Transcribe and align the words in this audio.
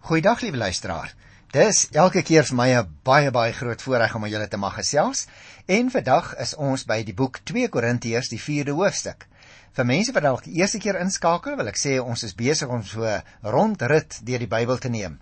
Goeiedag 0.00 0.40
liewe 0.40 0.56
luisteraar. 0.56 1.12
Dis 1.52 1.82
elke 1.92 2.22
keer 2.24 2.46
vir 2.48 2.56
my 2.56 2.68
'n 2.74 2.86
baie 3.04 3.30
baie 3.30 3.52
groot 3.52 3.82
voorreg 3.82 4.14
om 4.14 4.24
aan 4.24 4.30
julle 4.30 4.48
te 4.48 4.56
mag 4.56 4.74
gesels. 4.74 5.26
En 5.66 5.90
vandag 5.90 6.36
is 6.36 6.54
ons 6.54 6.84
by 6.84 7.02
die 7.04 7.14
boek 7.14 7.40
2 7.44 7.68
Korintiërs, 7.68 8.28
die 8.28 8.40
4de 8.40 8.72
hoofstuk. 8.72 9.26
Vir 9.72 9.84
mense 9.84 10.12
wat 10.12 10.22
dalk 10.22 10.44
die 10.44 10.54
eerste 10.54 10.78
keer 10.78 11.00
inskakel, 11.00 11.56
wil 11.56 11.68
ek 11.68 11.76
sê 11.76 12.00
ons 12.00 12.22
is 12.22 12.34
besig 12.34 12.68
om 12.68 12.82
so 12.82 13.20
rondrit 13.42 14.20
deur 14.24 14.38
die 14.38 14.48
Bybel 14.48 14.78
te 14.78 14.88
neem. 14.88 15.20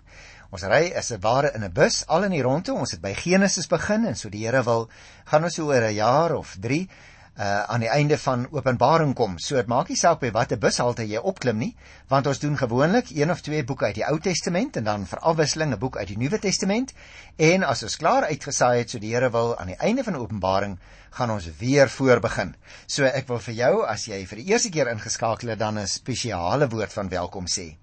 Ons 0.49 0.63
ry 0.63 0.93
is 0.95 1.11
'n 1.11 1.19
ware 1.21 1.51
in 1.53 1.63
'n 1.63 1.73
bus 1.73 2.07
al 2.07 2.23
in 2.23 2.31
die 2.31 2.41
rondte. 2.41 2.73
Ons 2.73 2.91
het 2.91 3.01
by 3.01 3.13
Genesis 3.13 3.67
begin 3.67 4.05
en 4.05 4.15
so 4.15 4.29
die 4.29 4.45
Here 4.45 4.63
wil 4.63 4.89
gaan 5.25 5.43
ons 5.43 5.55
so 5.55 5.65
oor 5.65 5.83
'n 5.83 5.93
jaar 5.93 6.35
of 6.35 6.55
3 6.59 6.87
uh 7.39 7.63
aan 7.71 7.79
die 7.79 7.89
einde 7.89 8.17
van 8.17 8.47
Openbaring 8.51 9.13
kom. 9.15 9.37
So 9.39 9.55
dit 9.55 9.69
maak 9.71 9.87
nie 9.87 9.97
saak 9.97 10.19
by 10.19 10.31
watter 10.35 10.59
bushalte 10.59 11.05
jy 11.07 11.21
opklim 11.31 11.57
nie, 11.61 11.69
want 12.11 12.27
ons 12.27 12.41
doen 12.43 12.57
gewoonlik 12.59 13.13
een 13.15 13.31
of 13.31 13.41
twee 13.45 13.63
boeke 13.63 13.85
uit 13.85 13.95
die 14.01 14.05
Ou 14.09 14.17
Testament 14.19 14.75
en 14.75 14.83
dan 14.83 15.07
vir 15.07 15.23
afwisseling 15.31 15.71
'n 15.71 15.79
boek 15.79 15.97
uit 15.97 16.07
die 16.11 16.17
Nuwe 16.17 16.39
Testament. 16.39 16.93
En 17.37 17.63
as 17.63 17.83
ons 17.83 17.95
klaar 17.95 18.27
uitgesaai 18.27 18.77
het, 18.79 18.89
so 18.89 18.99
die 18.99 19.13
Here 19.15 19.31
wil 19.31 19.57
aan 19.57 19.71
die 19.71 19.79
einde 19.79 20.03
van 20.03 20.15
Openbaring 20.15 20.79
gaan 21.11 21.31
ons 21.31 21.47
weer 21.59 21.89
voor 21.89 22.19
begin. 22.19 22.55
So 22.87 23.05
ek 23.05 23.27
wil 23.27 23.39
vir 23.39 23.53
jou 23.53 23.85
as 23.85 24.05
jy 24.05 24.25
vir 24.25 24.37
die 24.37 24.51
eerste 24.51 24.69
keer 24.69 24.91
ingeskakel 24.91 25.49
het, 25.49 25.59
dan 25.59 25.79
'n 25.79 25.87
spesiale 25.87 26.67
woord 26.67 26.93
van 26.93 27.09
welkom 27.09 27.45
sê. 27.47 27.78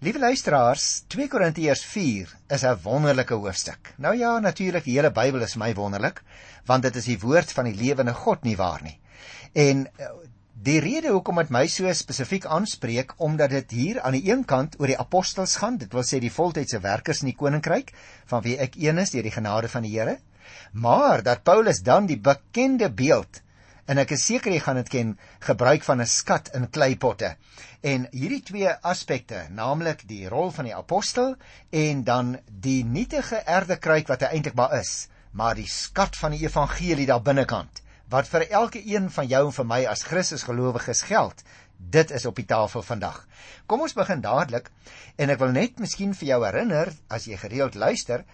Liewe 0.00 0.20
luisteraars, 0.22 1.04
2 1.10 1.28
Korintiërs 1.28 1.80
4 1.84 2.34
is 2.54 2.64
'n 2.64 2.78
wonderlike 2.82 3.34
hoofstuk. 3.34 3.94
Nou 3.96 4.16
ja, 4.16 4.38
natuurlik 4.38 4.84
die 4.84 4.94
hele 4.94 5.10
Bybel 5.10 5.42
is 5.42 5.56
my 5.56 5.74
wonderlik, 5.74 6.22
want 6.66 6.82
dit 6.82 6.96
is 6.96 7.04
die 7.04 7.18
woord 7.18 7.52
van 7.52 7.64
die 7.64 7.74
lewende 7.74 8.14
God 8.14 8.42
nie 8.42 8.56
waar 8.56 8.82
nie. 8.82 8.98
En 9.52 9.86
eh, 9.86 10.10
die 10.62 10.78
rede 10.80 11.08
hoekom 11.08 11.36
dit 11.36 11.50
my 11.50 11.66
so 11.66 11.92
spesifiek 11.92 12.46
aanspreek, 12.46 13.14
omdat 13.16 13.50
dit 13.50 13.70
hier 13.70 14.00
aan 14.00 14.12
die 14.12 14.30
een 14.30 14.44
kant 14.44 14.78
oor 14.78 14.86
die 14.86 14.98
apostels 14.98 15.56
gaan, 15.56 15.76
dit 15.78 15.92
wil 15.92 16.02
sê 16.02 16.18
die 16.20 16.32
voltydse 16.32 16.80
werkers 16.80 17.22
in 17.22 17.32
die 17.32 17.38
koninkryk, 17.38 17.92
van 18.26 18.42
wie 18.42 18.56
ek 18.58 18.74
een 18.76 18.98
is 18.98 19.10
deur 19.10 19.22
die 19.22 19.34
genade 19.34 19.68
van 19.68 19.82
die 19.82 19.94
Here, 19.98 20.18
maar 20.72 21.22
dat 21.22 21.42
Paulus 21.42 21.82
dan 21.82 22.06
die 22.06 22.18
bekende 22.18 22.90
beeld 22.90 23.42
en 23.88 23.98
ek 24.04 24.12
is 24.16 24.26
seker 24.28 24.52
jy 24.52 24.60
gaan 24.64 24.78
dit 24.82 24.92
ken, 24.92 25.14
gebruik 25.48 25.82
van 25.86 26.02
'n 26.04 26.06
skat 26.06 26.52
in 26.54 26.68
kleipotte. 26.70 27.34
En 27.82 28.06
hierdie 28.12 28.42
twee 28.42 28.70
aspekte, 28.92 29.46
naamlik 29.50 30.04
die 30.08 30.28
rol 30.28 30.50
van 30.50 30.64
die 30.64 30.76
apostel 30.76 31.36
en 31.70 32.04
dan 32.04 32.38
die 32.48 32.84
nietige 32.84 33.42
erdekruik 33.46 34.08
wat 34.08 34.20
hy 34.20 34.28
eintlik 34.36 34.54
maar 34.54 34.78
is, 34.78 35.08
maar 35.32 35.54
die 35.54 35.68
skat 35.68 36.16
van 36.16 36.30
die 36.30 36.44
evangelie 36.44 37.06
daar 37.06 37.22
binnekant 37.22 37.82
wat 38.08 38.28
vir 38.28 38.46
elke 38.48 38.80
een 38.80 39.10
van 39.12 39.26
jou 39.28 39.46
en 39.46 39.52
vir 39.52 39.66
my 39.68 39.78
as 39.86 40.02
Christus 40.08 40.46
gelowiges 40.48 41.02
geld. 41.10 41.42
Dit 41.78 42.10
is 42.10 42.24
op 42.26 42.36
die 42.40 42.46
tafel 42.48 42.82
vandag. 42.82 43.20
Kom 43.66 43.84
ons 43.84 43.94
begin 43.94 44.22
dadelik 44.24 44.70
en 45.16 45.30
ek 45.30 45.38
wil 45.38 45.52
net 45.54 45.78
miskien 45.78 46.14
vir 46.16 46.28
jou 46.32 46.38
herinner 46.42 46.90
as 47.12 47.28
jy 47.28 47.36
gereeld 47.38 47.76
luister 47.78 48.24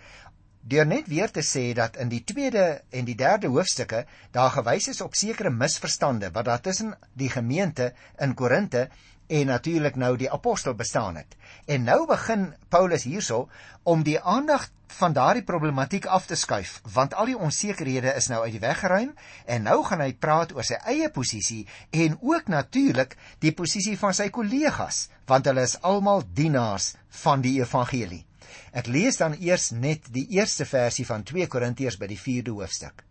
deur 0.64 0.86
net 0.88 1.08
weer 1.12 1.30
te 1.30 1.42
sê 1.44 1.72
dat 1.76 1.96
in 2.00 2.08
die 2.08 2.22
tweede 2.24 2.82
en 2.90 3.04
die 3.04 3.16
derde 3.20 3.50
hoofstukke 3.52 4.04
daar 4.32 4.52
gewys 4.54 4.88
is 4.88 5.02
op 5.04 5.14
sekere 5.14 5.50
misverstande 5.52 6.30
wat 6.32 6.48
daar 6.48 6.60
tussen 6.60 6.94
die 7.12 7.28
gemeente 7.28 7.92
in 8.18 8.34
Korinte 8.34 8.88
en 9.26 9.46
natuurlik 9.46 9.96
nou 9.96 10.16
die 10.16 10.30
apostel 10.32 10.74
bestaan 10.74 11.16
het. 11.16 11.36
En 11.66 11.84
nou 11.84 12.06
begin 12.06 12.54
Paulus 12.68 13.04
hierso 13.04 13.48
om 13.82 14.02
die 14.02 14.20
aandag 14.20 14.68
van 14.94 15.12
daardie 15.12 15.44
problematiek 15.44 16.06
af 16.06 16.26
te 16.26 16.36
skuif, 16.36 16.80
want 16.92 17.14
al 17.14 17.32
die 17.32 17.38
onsekerhede 17.38 18.12
is 18.14 18.28
nou 18.30 18.42
uit 18.44 18.52
die 18.54 18.62
weg 18.62 18.78
geruim 18.78 19.14
en 19.44 19.66
nou 19.68 19.80
gaan 19.84 20.04
hy 20.04 20.12
praat 20.14 20.52
oor 20.54 20.64
sy 20.64 20.78
eie 20.92 21.08
posisie 21.10 21.64
en 21.90 22.18
ook 22.20 22.48
natuurlik 22.52 23.16
die 23.42 23.52
posisie 23.52 23.96
van 23.98 24.14
sy 24.14 24.28
kollegas, 24.30 25.08
want 25.26 25.48
hulle 25.50 25.64
is 25.66 25.80
almal 25.82 26.22
dienaars 26.32 26.94
van 27.24 27.42
die 27.42 27.58
evangelie. 27.60 28.24
Ek 28.72 28.90
lees 28.90 29.18
dan 29.20 29.36
eers 29.40 29.70
net 29.72 30.10
die 30.12 30.26
eerste 30.36 30.66
versie 30.68 31.06
van 31.06 31.24
2 31.24 31.46
Korintiërs 31.52 31.98
by 32.00 32.08
die 32.10 32.20
4de 32.20 32.54
hoofstuk. 32.56 33.04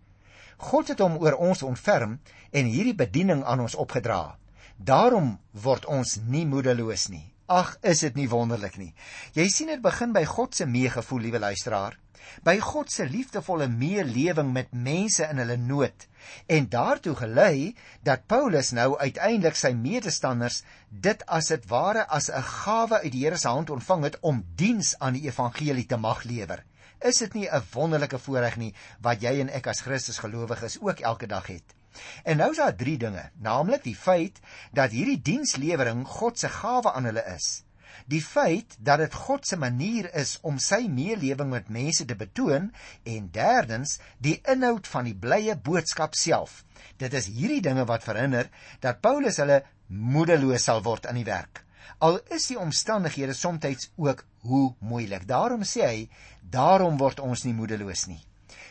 God 0.57 0.93
het 0.93 1.01
hom 1.03 1.17
oor 1.21 1.37
ons 1.41 1.63
ontferm 1.63 2.19
en 2.51 2.69
hierdie 2.69 2.95
bediening 2.95 3.43
aan 3.43 3.65
ons 3.65 3.75
opgedra. 3.75 4.37
Daarom 4.77 5.37
word 5.51 5.85
ons 5.85 6.17
nie 6.27 6.45
moedeloos 6.45 7.09
nie. 7.09 7.25
Ag, 7.47 7.75
is 7.83 8.05
dit 8.05 8.15
nie 8.15 8.29
wonderlik 8.31 8.77
nie. 8.79 8.93
Jy 9.35 9.49
sien 9.51 9.69
dit 9.73 9.81
begin 9.83 10.13
by 10.15 10.23
God 10.25 10.55
se 10.55 10.65
meegevoel, 10.65 11.27
liewe 11.27 11.43
luisteraar 11.43 11.99
by 12.43 12.57
God 12.63 12.91
se 12.91 13.05
liefdevolle 13.09 13.67
meelewing 13.71 14.51
met 14.55 14.73
mense 14.73 15.25
in 15.27 15.41
hulle 15.41 15.57
nood 15.59 16.07
en 16.45 16.69
daartoe 16.69 17.15
gelei 17.15 17.75
dat 18.03 18.25
Paulus 18.27 18.71
nou 18.71 18.97
uiteindelik 18.99 19.55
sy 19.55 19.71
medestanders 19.77 20.61
dit 20.89 21.25
as 21.25 21.47
dit 21.53 21.65
ware 21.71 22.05
as 22.07 22.29
'n 22.29 22.43
gawe 22.43 23.01
uit 23.03 23.11
die 23.11 23.23
Here 23.25 23.37
se 23.37 23.47
hand 23.47 23.69
ontvang 23.69 24.03
het 24.03 24.17
om 24.21 24.43
diens 24.55 24.95
aan 24.99 25.13
die 25.13 25.25
evangelie 25.27 25.85
te 25.85 25.97
mag 25.97 26.23
lewer. 26.23 26.63
Is 26.99 27.17
dit 27.17 27.33
nie 27.33 27.49
'n 27.49 27.63
wonderlike 27.73 28.19
voorreg 28.19 28.57
nie 28.57 28.73
wat 29.01 29.21
jy 29.21 29.39
en 29.39 29.49
ek 29.49 29.67
as 29.67 29.81
Christus 29.81 30.17
gelowiges 30.17 30.79
ook 30.81 30.99
elke 30.99 31.27
dag 31.27 31.47
het? 31.47 31.75
En 32.23 32.37
nou 32.37 32.51
is 32.51 32.57
daar 32.57 32.75
drie 32.75 32.97
dinge, 32.97 33.29
naamlik 33.39 33.83
die 33.83 33.95
feit 33.95 34.39
dat 34.71 34.91
hierdie 34.91 35.21
dienslewering 35.21 36.07
God 36.07 36.39
se 36.39 36.49
gawe 36.49 36.91
aan 36.93 37.05
hulle 37.05 37.25
is 37.35 37.63
die 38.09 38.21
feit 38.21 38.75
dat 38.79 39.01
dit 39.03 39.13
God 39.25 39.47
se 39.47 39.57
manier 39.59 40.09
is 40.19 40.35
om 40.41 40.59
sy 40.59 40.83
meelewing 40.91 41.49
met 41.51 41.69
mense 41.73 42.05
te 42.05 42.17
betoon 42.19 42.71
en 43.03 43.29
derdens 43.31 43.97
die 44.19 44.39
inhoud 44.49 44.87
van 44.87 45.07
die 45.09 45.15
blye 45.15 45.55
boodskap 45.55 46.17
self. 46.19 46.63
Dit 46.97 47.13
is 47.13 47.29
hierdie 47.31 47.61
dinge 47.63 47.85
wat 47.89 48.05
verhinder 48.05 48.49
dat 48.83 49.01
Paulus 49.01 49.39
hulle 49.41 49.63
moedeloos 49.87 50.67
sal 50.69 50.83
word 50.83 51.07
aan 51.07 51.19
die 51.21 51.27
werk. 51.27 51.63
Al 52.03 52.19
is 52.35 52.47
die 52.49 52.59
omstandighede 52.59 53.33
soms 53.33 53.89
ook 53.95 54.25
hoe 54.47 54.75
moeilik. 54.79 55.27
Daarom 55.27 55.63
sê 55.63 55.85
hy, 55.85 56.09
daarom 56.41 56.97
word 56.97 57.19
ons 57.19 57.43
nie 57.43 57.53
moedeloos 57.53 58.07
nie. 58.07 58.21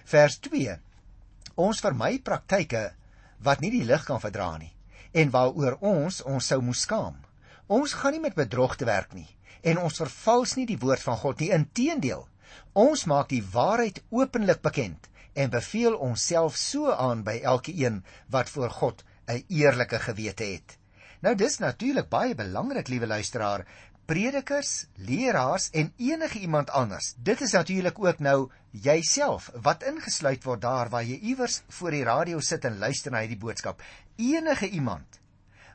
Vers 0.04 0.38
2. 0.44 0.76
Ons 1.56 1.80
vermy 1.80 2.18
praktyke 2.18 2.90
wat 3.42 3.60
nie 3.60 3.70
die 3.70 3.84
lig 3.84 4.04
kan 4.04 4.20
verdra 4.20 4.56
nie 4.58 4.72
en 5.12 5.30
waaroor 5.32 5.76
ons 5.84 6.22
ons 6.24 6.46
sou 6.46 6.60
moes 6.64 6.86
skaam. 6.86 7.16
Ons 7.66 7.94
gaan 7.94 8.12
nie 8.12 8.20
met 8.20 8.34
bedrog 8.34 8.76
te 8.76 8.84
werk 8.84 9.14
nie 9.14 9.28
en 9.62 9.78
ons 9.78 10.00
vervals 10.02 10.56
nie 10.58 10.66
die 10.66 10.78
woord 10.78 11.02
van 11.02 11.16
God 11.16 11.40
nie. 11.40 11.52
Inteendeel, 11.54 12.26
ons 12.74 13.04
maak 13.06 13.28
die 13.30 13.44
waarheid 13.52 14.02
openlik 14.10 14.62
bekend 14.62 15.06
en 15.38 15.52
beveel 15.52 15.94
onsself 15.94 16.56
so 16.58 16.90
aan 16.90 17.22
by 17.22 17.38
elkeen 17.46 18.02
wat 18.34 18.50
voor 18.50 18.70
God 18.70 19.04
'n 19.28 19.44
eerlike 19.48 19.98
gewete 19.98 20.44
het. 20.44 20.78
Nou 21.20 21.34
dis 21.34 21.58
natuurlik 21.58 22.08
baie 22.08 22.34
belangrik, 22.34 22.88
liewe 22.88 23.06
luisteraar, 23.06 23.66
predikers, 24.06 24.86
leraars 24.96 25.70
en 25.70 25.92
enige 25.96 26.38
iemand 26.38 26.70
anders. 26.70 27.14
Dit 27.16 27.40
is 27.40 27.52
natuurlik 27.52 27.98
ook 27.98 28.18
nou 28.18 28.50
jouself 28.70 29.50
wat 29.62 29.82
ingesluit 29.82 30.44
word 30.44 30.60
daar 30.60 30.88
waar 30.88 31.04
jy 31.04 31.18
iewers 31.22 31.62
voor 31.68 31.90
die 31.90 32.04
radio 32.04 32.40
sit 32.40 32.64
en 32.64 32.78
luister 32.78 33.12
na 33.12 33.20
hierdie 33.20 33.38
boodskap. 33.38 33.82
Enige 34.16 34.68
iemand 34.68 35.21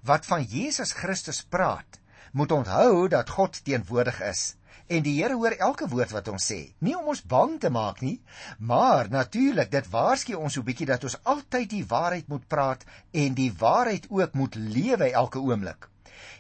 wat 0.08 0.26
van 0.26 0.44
Jesus 0.48 0.94
Christus 0.96 1.44
praat, 1.44 2.00
moet 2.32 2.52
onthou 2.52 3.08
dat 3.12 3.30
God 3.30 3.60
teenwoordig 3.64 4.22
is 4.24 4.54
en 4.88 5.04
die 5.04 5.18
Here 5.18 5.36
hoor 5.36 5.56
elke 5.60 5.88
woord 5.92 6.14
wat 6.16 6.30
ons 6.32 6.46
sê. 6.48 6.60
Nie 6.80 6.96
om 6.96 7.10
ons 7.12 7.24
bang 7.28 7.58
te 7.60 7.70
maak 7.74 8.00
nie, 8.02 8.22
maar 8.60 9.10
natuurlik 9.12 9.72
dit 9.74 9.90
waarsku 9.92 10.38
ons 10.40 10.56
so 10.56 10.64
bietjie 10.64 10.88
dat 10.88 11.04
ons 11.04 11.18
altyd 11.28 11.70
die 11.74 11.84
waarheid 11.88 12.30
moet 12.32 12.48
praat 12.48 12.86
en 13.12 13.36
die 13.36 13.52
waarheid 13.52 14.08
ook 14.10 14.36
moet 14.40 14.56
lewe 14.56 15.12
elke 15.12 15.44
oomblik. 15.44 15.90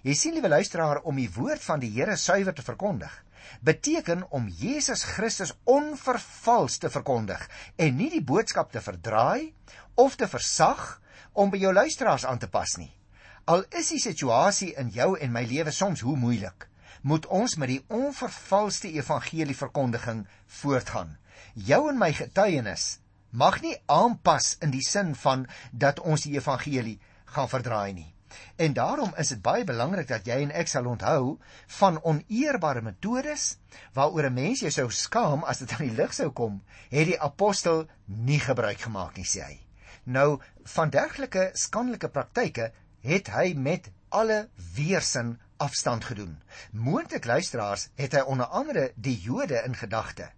Jy 0.07 0.15
sien 0.15 0.37
liewe 0.37 0.53
luisteraar 0.53 1.03
om 1.03 1.19
die 1.19 1.29
woord 1.35 1.63
van 1.63 1.83
die 1.83 1.91
Here 1.91 2.15
suiwer 2.15 2.55
te 2.55 2.65
verkondig 2.65 3.23
beteken 3.63 4.25
om 4.35 4.49
Jesus 4.51 5.03
Christus 5.03 5.53
onvervals 5.63 6.77
te 6.77 6.89
verkondig 6.91 7.47
en 7.75 7.95
nie 7.95 8.09
die 8.11 8.23
boodskap 8.23 8.73
te 8.73 8.83
verdraai 8.83 9.53
of 9.95 10.19
te 10.19 10.27
versag 10.27 10.99
om 11.33 11.53
by 11.53 11.61
jou 11.61 11.73
luisteraars 11.73 12.25
aan 12.27 12.41
te 12.43 12.49
pas 12.51 12.75
nie. 12.77 12.91
Al 13.47 13.61
is 13.79 13.93
die 13.93 14.01
situasie 14.03 14.73
in 14.75 14.89
jou 14.91 15.13
en 15.23 15.31
my 15.31 15.45
lewe 15.47 15.71
soms 15.71 16.01
hoe 16.03 16.17
moeilik, 16.19 16.65
moet 17.07 17.25
ons 17.31 17.53
met 17.55 17.69
die 17.71 17.83
onvervalste 17.95 18.89
evangelie 18.91 19.55
verkondiging 19.55 20.25
voortgaan. 20.59 21.13
Jou 21.55 21.85
en 21.87 21.95
my 21.95 22.09
getuienis 22.11 22.97
mag 23.31 23.61
nie 23.63 23.77
aanpas 23.87 24.57
in 24.65 24.73
die 24.73 24.83
sin 24.83 25.13
van 25.15 25.45
dat 25.71 26.01
ons 26.03 26.25
die 26.27 26.33
evangelie 26.35 26.97
gaan 27.37 27.47
verdraai 27.47 27.93
nie. 27.93 28.09
En 28.59 28.75
daarom 28.75 29.13
is 29.15 29.31
dit 29.31 29.39
baie 29.45 29.63
belangrik 29.63 30.09
dat 30.11 30.27
jy 30.27 30.41
en 30.43 30.51
ek 30.51 30.67
sal 30.67 30.89
onthou 30.91 31.37
van 31.77 32.01
oneerbare 32.03 32.83
metodes 32.83 33.45
waaroor 33.95 34.27
'n 34.27 34.33
mens 34.41 34.65
jou 34.65 34.71
sou 34.71 34.89
skaam 34.91 35.47
as 35.47 35.63
dit 35.63 35.71
aan 35.71 35.87
die 35.87 35.95
lig 35.95 36.13
sou 36.13 36.33
kom, 36.41 36.59
het 36.91 37.07
die 37.13 37.21
apostel 37.21 37.87
nie 38.05 38.39
gebruik 38.43 38.83
gemaak 38.89 39.15
nie, 39.15 39.25
sê 39.25 39.41
hy. 39.47 39.57
Nou 40.03 40.41
van 40.63 40.89
dergelike 40.89 41.49
skandelike 41.53 42.09
praktyke 42.09 42.71
het 43.07 43.29
hy 43.31 43.53
met 43.55 43.87
alle 44.09 44.49
weersin 44.75 45.37
afstand 45.57 46.05
gedoen. 46.05 46.39
Moontlik 46.71 47.25
luisteraars 47.25 47.87
het 47.95 48.17
hy 48.17 48.23
onder 48.27 48.45
andere 48.45 48.91
die 48.95 49.15
Jode 49.21 49.61
in 49.65 49.75
gedagte. 49.75 50.31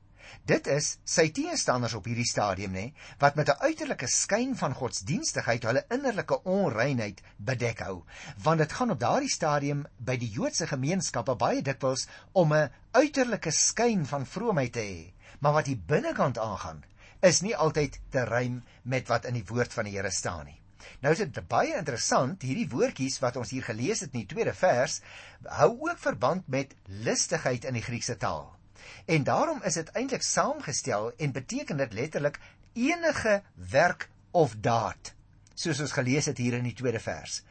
Dit 0.45 0.67
is 0.69 0.97
sy 1.03 1.27
teenstanders 1.33 1.95
op 1.97 2.05
hierdie 2.09 2.27
stadium 2.29 2.75
nê 2.77 2.85
wat 3.21 3.35
met 3.35 3.49
'n 3.49 3.61
uiterlike 3.65 4.07
skyn 4.07 4.55
van 4.57 4.73
godsdienstigheid 4.73 5.63
hulle 5.63 5.85
innerlike 5.89 6.37
onreinheid 6.43 7.21
bedek 7.37 7.81
hou 7.85 8.03
want 8.43 8.59
dit 8.59 8.73
gaan 8.73 8.91
op 8.91 8.99
daardie 8.99 9.33
stadium 9.33 9.85
by 9.97 10.17
die 10.17 10.29
Joodse 10.29 10.67
gemeenskappe 10.67 11.35
baie 11.35 11.61
dikwels 11.61 12.07
om 12.31 12.53
'n 12.53 12.71
uiterlike 12.91 13.51
skyn 13.51 14.05
van 14.05 14.25
vroomheid 14.25 14.73
te 14.73 14.85
hê 14.85 15.13
maar 15.39 15.53
wat 15.53 15.65
die 15.65 15.81
binnekant 15.93 16.37
aangaan 16.37 16.83
is 17.21 17.41
nie 17.41 17.55
altyd 17.55 17.99
te 18.09 18.23
rym 18.25 18.63
met 18.83 19.07
wat 19.07 19.25
in 19.25 19.33
die 19.33 19.45
woord 19.45 19.73
van 19.73 19.85
die 19.85 19.97
Here 19.97 20.11
staan 20.11 20.45
nie 20.45 20.58
Nou 21.03 21.13
is 21.13 21.21
dit 21.23 21.41
baie 21.47 21.75
interessant 21.77 22.41
hierdie 22.45 22.69
woordjies 22.71 23.19
wat 23.23 23.37
ons 23.41 23.51
hier 23.55 23.65
gelees 23.67 24.03
het 24.05 24.13
in 24.13 24.23
die 24.23 24.31
tweede 24.33 24.53
vers 24.53 25.01
hou 25.59 25.71
ook 25.89 25.99
verband 25.99 26.47
met 26.47 26.75
listigheid 26.85 27.65
in 27.65 27.77
die 27.79 27.85
Griekse 27.85 28.17
taal. 28.17 28.47
En 29.05 29.23
daarom 29.23 29.61
is 29.67 29.79
dit 29.79 29.93
eintlik 29.97 30.23
saamgestel 30.25 31.11
en 31.17 31.35
beteken 31.35 31.77
dit 31.77 31.93
letterlik 31.93 32.39
enige 32.73 33.41
werk 33.71 34.09
of 34.31 34.55
daad 34.61 35.13
soos 35.59 35.81
ons 35.83 35.91
gelees 35.91 36.29
het 36.29 36.39
hier 36.39 36.55
in 36.55 36.67
die 36.69 36.77
tweede 36.77 37.01
vers 37.03 37.41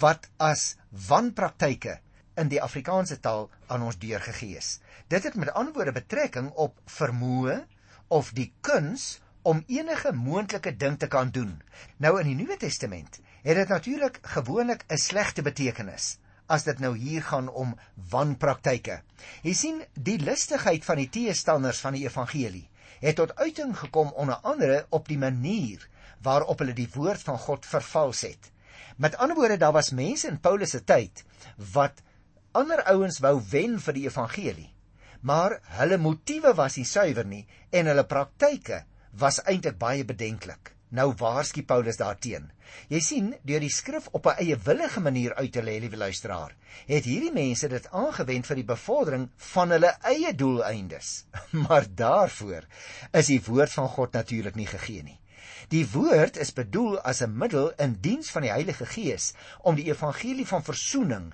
wat 0.00 0.28
as 0.42 0.74
wanpraktyke 1.08 1.98
in 2.36 2.50
die 2.52 2.60
Afrikaanse 2.60 3.16
taal 3.24 3.48
aan 3.72 3.86
ons 3.86 3.96
deurgegee 3.96 4.58
is. 4.60 4.76
Dit 5.08 5.24
het 5.24 5.38
met 5.40 5.54
ander 5.56 5.72
woorde 5.72 5.94
betrekking 5.96 6.50
op 6.52 6.76
vermoë 6.98 7.62
of 8.12 8.32
die 8.36 8.50
kuns 8.60 9.16
om 9.46 9.62
enige 9.70 10.10
moontlike 10.12 10.72
ding 10.76 10.96
te 10.98 11.06
kan 11.06 11.30
doen. 11.30 11.52
Nou 12.02 12.16
in 12.20 12.26
die 12.32 12.38
Nuwe 12.38 12.56
Testament 12.58 13.20
het 13.46 13.58
dit 13.60 13.68
natuurlik 13.70 14.18
gewoonlik 14.34 14.84
'n 14.90 14.98
slegte 14.98 15.42
betekenis 15.42 16.16
as 16.46 16.64
dit 16.64 16.78
nou 16.78 16.96
hier 16.96 17.22
gaan 17.22 17.48
om 17.48 17.76
wanpraktyke. 18.10 19.02
Jy 19.42 19.52
sien, 19.54 19.82
die 19.94 20.18
lustigheid 20.18 20.84
van 20.84 20.96
die 20.96 21.08
teestanders 21.08 21.80
van 21.80 21.92
die 21.92 22.04
evangelie 22.06 22.68
het 23.00 23.16
tot 23.16 23.36
uiting 23.36 23.76
gekom 23.78 24.10
onder 24.14 24.34
andere 24.42 24.86
op 24.90 25.08
die 25.08 25.18
manier 25.18 25.88
waarop 26.22 26.58
hulle 26.58 26.74
die 26.74 26.90
woord 26.94 27.22
van 27.22 27.38
God 27.38 27.66
vervals 27.66 28.20
het. 28.20 28.50
Met 28.96 29.16
ander 29.16 29.36
woorde, 29.36 29.56
daar 29.56 29.72
was 29.72 29.90
mense 29.90 30.28
in 30.28 30.40
Paulus 30.40 30.70
se 30.70 30.84
tyd 30.84 31.24
wat 31.72 32.02
ander 32.52 32.82
ouens 32.82 33.18
wou 33.18 33.42
wen 33.50 33.80
vir 33.80 33.94
die 33.94 34.06
evangelie, 34.06 34.72
maar 35.20 35.60
hulle 35.78 35.98
motiewe 35.98 36.54
was 36.54 36.76
nie 36.76 36.84
suiwer 36.84 37.26
nie 37.26 37.46
en 37.70 37.86
hulle 37.86 38.06
praktyke 38.06 38.84
was 39.18 39.42
eintlik 39.44 39.78
baie 39.78 40.04
bedenklik. 40.04 40.72
Nou 40.88 41.12
waarsku 41.18 41.64
Paulus 41.66 41.98
daarteen. 41.98 42.50
Jy 42.88 43.00
sien, 43.02 43.32
deur 43.42 43.60
die 43.60 43.72
skrif 43.72 44.06
op 44.12 44.26
'n 44.26 44.38
eie 44.42 44.56
willige 44.68 45.00
manier 45.00 45.34
uit 45.34 45.52
te 45.52 45.62
lê, 45.62 45.78
liewe 45.80 45.96
luisteraar, 45.96 46.54
het 46.86 47.04
hierdie 47.04 47.32
mense 47.32 47.68
dit 47.68 47.88
aangewend 47.90 48.46
vir 48.46 48.56
die 48.56 48.64
bevordering 48.64 49.28
van 49.36 49.70
hulle 49.70 49.92
eie 50.02 50.34
doeleindes. 50.34 51.24
Maar 51.66 51.86
daarvoor 51.94 52.66
is 53.12 53.26
die 53.26 53.42
woord 53.42 53.72
van 53.72 53.88
God 53.88 54.12
natuurlik 54.12 54.54
nie 54.54 54.66
gegee 54.66 55.02
nie. 55.02 55.20
Die 55.68 55.86
woord 55.90 56.36
is 56.36 56.52
bedoel 56.52 57.00
as 57.00 57.22
'n 57.22 57.38
middel 57.38 57.72
in 57.82 57.98
diens 58.00 58.30
van 58.30 58.42
die 58.42 58.52
Heilige 58.52 58.86
Gees 58.86 59.32
om 59.62 59.74
die 59.74 59.90
evangelie 59.90 60.46
van 60.46 60.62
verzoening 60.62 61.32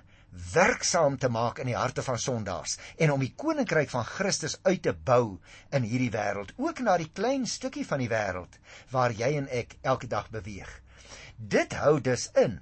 werksaam 0.53 1.17
te 1.17 1.29
maak 1.29 1.59
in 1.61 1.69
die 1.69 1.77
harte 1.77 2.03
van 2.05 2.19
sondaars 2.19 2.77
en 2.97 3.13
om 3.13 3.21
die 3.21 3.33
koninkryk 3.37 3.91
van 3.93 4.05
Christus 4.07 4.57
uit 4.63 4.81
te 4.87 4.93
bou 4.93 5.39
in 5.71 5.85
hierdie 5.85 6.11
wêreld, 6.13 6.53
ook 6.57 6.81
na 6.85 6.97
die 6.97 7.09
klein 7.13 7.45
stukkie 7.49 7.85
van 7.85 8.01
die 8.01 8.09
wêreld 8.09 8.57
waar 8.91 9.13
jy 9.13 9.33
en 9.37 9.49
ek 9.61 9.77
elke 9.81 10.09
dag 10.09 10.29
beweeg. 10.33 10.69
Dit 11.37 11.73
hou 11.77 11.99
dus 12.01 12.29
in 12.39 12.59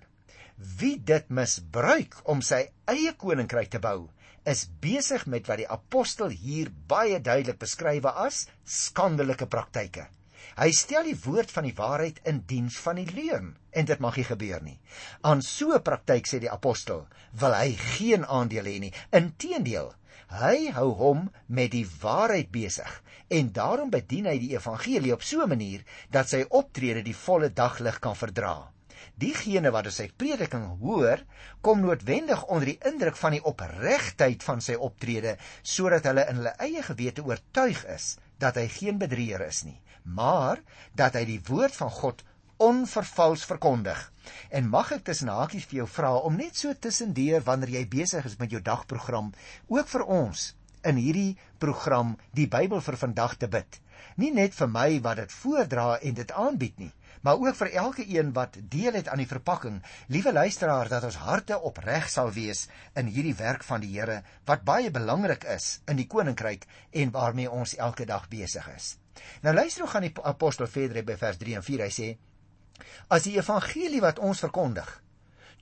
wie 0.79 0.97
dit 0.99 1.29
misbruik 1.33 2.19
om 2.29 2.41
sy 2.45 2.65
eie 2.91 3.13
koninkryk 3.17 3.71
te 3.73 3.79
bou, 3.81 4.09
is 4.45 4.67
besig 4.81 5.25
met 5.29 5.47
wat 5.49 5.61
die 5.61 5.69
apostel 5.69 6.33
hier 6.33 6.69
baie 6.89 7.19
duidelik 7.21 7.59
beskryf 7.61 8.05
as 8.11 8.45
skandelike 8.65 9.47
praktyke. 9.47 10.07
Hy 10.57 10.71
stel 10.75 11.07
die 11.07 11.17
woord 11.23 11.51
van 11.51 11.63
die 11.67 11.75
waarheid 11.77 12.19
in 12.27 12.43
diens 12.47 12.77
van 12.83 12.99
die 12.99 13.07
leuen 13.07 13.55
en 13.71 13.87
dit 13.87 13.99
mag 14.03 14.17
nie 14.19 14.27
gebeur 14.27 14.61
nie. 14.63 14.79
Aan 15.21 15.41
so 15.41 15.73
'n 15.73 15.81
praktyk 15.81 16.27
sê 16.27 16.39
die 16.39 16.51
apostel, 16.51 17.07
wil 17.31 17.53
hy 17.53 17.71
geen 17.95 18.25
aandeel 18.25 18.65
hê 18.65 18.79
nie. 18.79 18.93
Inteendeel, 19.11 19.93
hy 20.31 20.71
hou 20.75 20.89
hom 20.99 21.29
met 21.47 21.71
die 21.71 21.87
waarheid 22.01 22.51
besig 22.51 22.91
en 23.29 23.51
daarom 23.55 23.89
bedien 23.89 24.25
hy 24.25 24.37
die 24.39 24.53
evangelie 24.55 25.13
op 25.13 25.23
so 25.23 25.41
'n 25.43 25.49
manier 25.49 25.83
dat 26.11 26.29
sy 26.29 26.45
optrede 26.49 27.01
die 27.01 27.15
volle 27.15 27.49
daglig 27.49 27.99
kan 27.99 28.15
verdra. 28.15 28.71
Diegene 29.15 29.71
wat 29.71 29.91
sy 29.93 30.09
prediking 30.17 30.79
hoor, 30.79 31.23
kom 31.61 31.81
noodwendig 31.81 32.43
onder 32.45 32.65
die 32.65 32.79
indruk 32.85 33.17
van 33.17 33.31
die 33.31 33.43
opregtheid 33.43 34.43
van 34.43 34.61
sy 34.61 34.73
optrede 34.73 35.37
sodat 35.61 36.03
hulle 36.03 36.27
in 36.29 36.35
hulle 36.35 36.55
eie 36.59 36.83
gewete 36.83 37.23
oortuig 37.23 37.85
is 37.85 38.17
dat 38.37 38.55
hy 38.55 38.67
geen 38.67 38.97
bedrieger 38.97 39.47
is 39.47 39.63
nie 39.63 39.81
maar 40.03 40.61
dat 40.95 41.17
hy 41.17 41.25
die 41.25 41.41
woord 41.47 41.75
van 41.75 41.91
God 42.01 42.23
onvervals 42.61 43.45
verkondig. 43.49 43.99
En 44.49 44.69
mag 44.69 44.91
ek 44.93 45.05
tussen 45.09 45.31
hakies 45.33 45.65
vir 45.69 45.81
jou 45.81 45.87
vra 45.89 46.13
om 46.27 46.37
net 46.37 46.57
so 46.57 46.73
tussendeur 46.77 47.41
wanneer 47.47 47.77
jy 47.79 47.85
besig 47.89 48.25
is 48.29 48.37
met 48.37 48.53
jou 48.53 48.61
dagprogram, 48.61 49.31
ook 49.67 49.87
vir 49.89 50.03
ons 50.05 50.51
in 50.85 50.97
hierdie 51.01 51.37
program 51.61 52.15
die 52.37 52.47
Bybel 52.49 52.81
vir 52.85 52.97
vandag 53.01 53.37
te 53.41 53.49
bid. 53.49 53.79
Nie 54.21 54.31
net 54.33 54.53
vir 54.57 54.69
my 54.69 54.87
wat 55.05 55.21
dit 55.21 55.33
voordra 55.41 55.87
en 55.97 56.17
dit 56.17 56.33
aanbied 56.43 56.79
nie, 56.81 56.91
maar 57.21 57.41
ook 57.41 57.57
vir 57.57 57.73
elke 57.83 58.05
een 58.09 58.31
wat 58.37 58.57
deel 58.73 58.97
het 58.97 59.09
aan 59.09 59.21
die 59.21 59.29
verpakking. 59.29 59.81
Liewe 60.13 60.33
luisteraar, 60.33 60.89
dat 60.89 61.05
ons 61.09 61.21
harte 61.21 61.59
opreg 61.59 62.09
sal 62.09 62.33
wees 62.37 62.67
in 62.97 63.09
hierdie 63.09 63.37
werk 63.41 63.65
van 63.65 63.81
die 63.81 63.93
Here 63.93 64.21
wat 64.49 64.65
baie 64.65 64.93
belangrik 64.93 65.45
is 65.57 65.79
in 65.87 66.01
die 66.01 66.09
koninkryk 66.09 66.65
en 66.91 67.13
waarmee 67.13 67.51
ons 67.51 67.77
elke 67.77 68.05
dag 68.05 68.29
besig 68.29 68.67
is. 68.75 68.95
Nou 69.41 69.53
luister 69.55 69.83
hoe 69.83 69.91
gaan 69.91 70.07
die 70.07 70.13
apostel 70.23 70.67
verder 70.67 71.03
by 71.05 71.17
vers 71.17 71.37
3 71.37 71.55
en 71.59 71.63
4. 71.63 71.85
Hy 71.85 71.93
sê: 71.95 72.09
As 73.09 73.25
die 73.27 73.37
evangelie 73.37 74.01
wat 74.01 74.19
ons 74.19 74.43
verkondig 74.43 74.99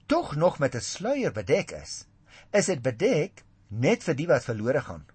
tog 0.10 0.36
nog 0.36 0.58
met 0.60 0.76
'n 0.76 0.82
sluier 0.82 1.32
bedek 1.32 1.72
is, 1.72 2.06
is 2.52 2.66
dit 2.66 2.82
bedek 2.82 3.44
net 3.68 4.04
vir 4.04 4.16
die 4.16 4.28
wat 4.28 4.44
verlore 4.44 4.82
gaan. 4.82 5.06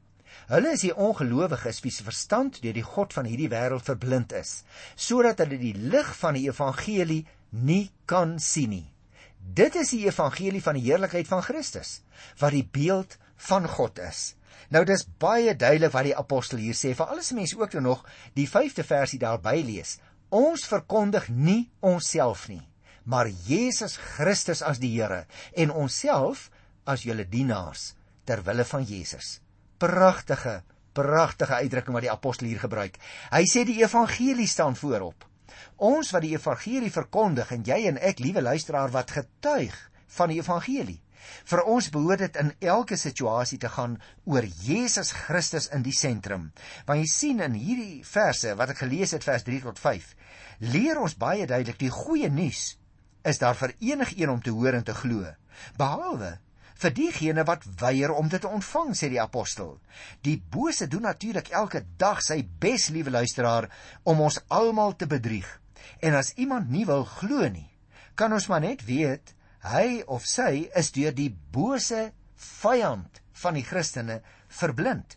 Hulle 0.46 0.72
is 0.76 0.84
die 0.84 0.94
ongelowiges 0.94 1.80
wie 1.84 1.90
se 1.90 2.04
verstand 2.06 2.60
deur 2.62 2.76
die 2.76 2.86
god 2.86 3.12
van 3.12 3.24
hierdie 3.24 3.50
wêreld 3.50 3.86
verblind 3.86 4.32
is, 4.32 4.62
sodat 4.94 5.38
hulle 5.38 5.58
die 5.58 5.74
lig 5.74 6.16
van 6.16 6.34
die 6.34 6.46
evangelie 6.48 7.26
nie 7.50 7.90
kan 8.06 8.38
sien 8.38 8.70
nie. 8.70 8.94
Dit 9.38 9.76
is 9.76 9.90
die 9.90 10.06
evangelie 10.06 10.62
van 10.62 10.78
die 10.78 10.86
heerlikheid 10.86 11.28
van 11.28 11.42
Christus, 11.42 12.02
wat 12.38 12.54
die 12.56 12.68
beeld 12.78 13.18
van 13.36 13.68
God 13.68 13.98
is. 13.98 14.34
Nou 14.74 14.84
dis 14.88 15.04
baie 15.20 15.54
duidelik 15.56 15.92
wat 15.94 16.08
die 16.08 16.16
apostel 16.16 16.62
hier 16.62 16.76
sê. 16.78 16.94
Vir 16.96 17.10
alles 17.12 17.32
mense 17.36 17.58
ook 17.58 17.76
nog 17.84 18.04
die 18.34 18.48
5de 18.48 18.84
versie 18.86 19.20
daarby 19.22 19.60
lees. 19.64 19.98
Ons 20.34 20.66
verkondig 20.66 21.28
nie 21.28 21.68
onsself 21.84 22.48
nie, 22.50 22.62
maar 23.04 23.28
Jesus 23.46 23.94
Christus 24.16 24.64
as 24.66 24.80
die 24.82 24.90
Here 24.96 25.26
en 25.52 25.70
onsself 25.70 26.48
as 26.84 27.04
julle 27.06 27.26
dienaars 27.28 27.92
ter 28.26 28.42
wille 28.42 28.64
van 28.64 28.82
Jesus. 28.88 29.38
Pragtige, 29.78 30.62
pragtige 30.96 31.60
uitdrukking 31.60 31.94
wat 31.94 32.06
die 32.06 32.12
apostel 32.12 32.48
hier 32.50 32.62
gebruik. 32.64 32.98
Hy 33.30 33.44
sê 33.46 33.62
die 33.68 33.78
evangelie 33.82 34.48
staan 34.50 34.74
voorop. 34.80 35.28
Ons 35.76 36.10
wat 36.14 36.24
die 36.24 36.34
evangelie 36.34 36.90
verkondig 36.90 37.52
en 37.54 37.64
jy 37.66 37.84
en 37.90 38.00
ek, 38.00 38.22
liewe 38.24 38.42
luisteraar, 38.42 38.90
wat 38.94 39.14
getuig 39.14 39.76
van 40.16 40.32
die 40.32 40.40
evangelie. 40.40 41.00
Vir 41.50 41.64
ons 41.70 41.90
behoort 41.94 42.24
dit 42.24 42.38
in 42.40 42.52
elke 42.60 42.96
situasie 43.00 43.58
te 43.58 43.68
gaan 43.68 43.98
oor 44.24 44.46
Jesus 44.64 45.12
Christus 45.24 45.70
in 45.72 45.82
die 45.82 45.96
sentrum. 45.96 46.50
Want 46.86 47.02
jy 47.02 47.10
sien 47.10 47.42
in 47.44 47.58
hierdie 47.58 48.04
verse 48.06 48.54
wat 48.58 48.74
ek 48.74 48.84
gelees 48.84 49.16
het 49.16 49.26
vers 49.26 49.44
3 49.46 49.60
tot 49.66 49.82
5, 49.82 50.14
leer 50.74 51.00
ons 51.00 51.18
baie 51.18 51.46
duidelik 51.46 51.78
die 51.80 51.92
goeie 51.92 52.30
nuus 52.30 52.74
is 53.24 53.40
daar 53.40 53.56
vir 53.56 53.72
enigiemand 53.80 54.34
om 54.34 54.42
te 54.44 54.52
hoor 54.52 54.76
en 54.76 54.84
te 54.84 54.94
glo, 54.94 55.30
behalwe 55.80 56.34
vir 56.82 56.92
diegene 56.92 57.44
wat 57.48 57.64
weier 57.80 58.12
om 58.12 58.28
dit 58.28 58.42
te 58.42 58.50
ontvang, 58.50 58.90
sê 58.98 59.08
die 59.08 59.20
apostel. 59.22 59.76
Die 60.26 60.36
bose 60.52 60.88
doen 60.90 61.06
natuurlik 61.08 61.52
elke 61.54 61.84
dag 62.00 62.20
sy 62.24 62.42
bes, 62.60 62.90
liewe 62.92 63.14
luisteraar, 63.14 63.70
om 64.04 64.20
ons 64.26 64.40
almal 64.52 64.96
te 64.98 65.08
bedrieg. 65.08 65.46
En 66.04 66.18
as 66.18 66.34
iemand 66.36 66.68
nie 66.74 66.84
wil 66.88 67.06
glo 67.08 67.46
nie, 67.48 67.70
kan 68.18 68.34
ons 68.34 68.48
maar 68.50 68.64
net 68.64 68.84
weet 68.84 69.32
hy 69.64 70.02
of 70.06 70.26
sy 70.28 70.66
is 70.76 70.92
deur 70.92 71.14
die 71.16 71.30
bose 71.32 72.10
vyand 72.36 73.20
van 73.42 73.56
die 73.56 73.64
Christene 73.64 74.20
verblind. 74.52 75.16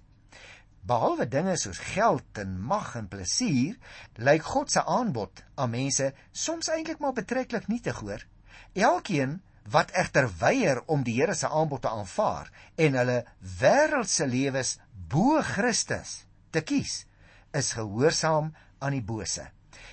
Behalwe 0.87 1.25
dinge 1.27 1.57
soos 1.59 1.81
geld 1.83 2.39
en 2.39 2.53
mag 2.63 2.93
en 2.95 3.09
plesier, 3.11 3.75
lyk 4.23 4.45
God 4.47 4.71
se 4.71 4.83
aanbod 4.87 5.43
aan 5.59 5.73
mense 5.73 6.13
soms 6.31 6.71
eintlik 6.71 7.01
maar 7.03 7.15
betreklik 7.17 7.67
nietig 7.67 7.99
hoor. 7.99 8.23
Elkeen 8.71 9.41
wat 9.67 9.91
egter 9.91 10.29
weier 10.39 10.79
om 10.87 11.03
die 11.03 11.17
Here 11.19 11.35
se 11.35 11.49
aanbod 11.51 11.83
te 11.83 11.91
aanvaar 11.91 12.47
en 12.79 12.95
hulle 13.01 13.17
wêreldse 13.59 14.29
lewens 14.31 14.77
bo 15.11 15.41
Christus 15.43 16.21
te 16.55 16.63
kies, 16.63 17.03
is 17.51 17.73
gehoorsaam 17.75 18.53
aan 18.79 18.95
die 18.95 19.03
bose. 19.03 19.43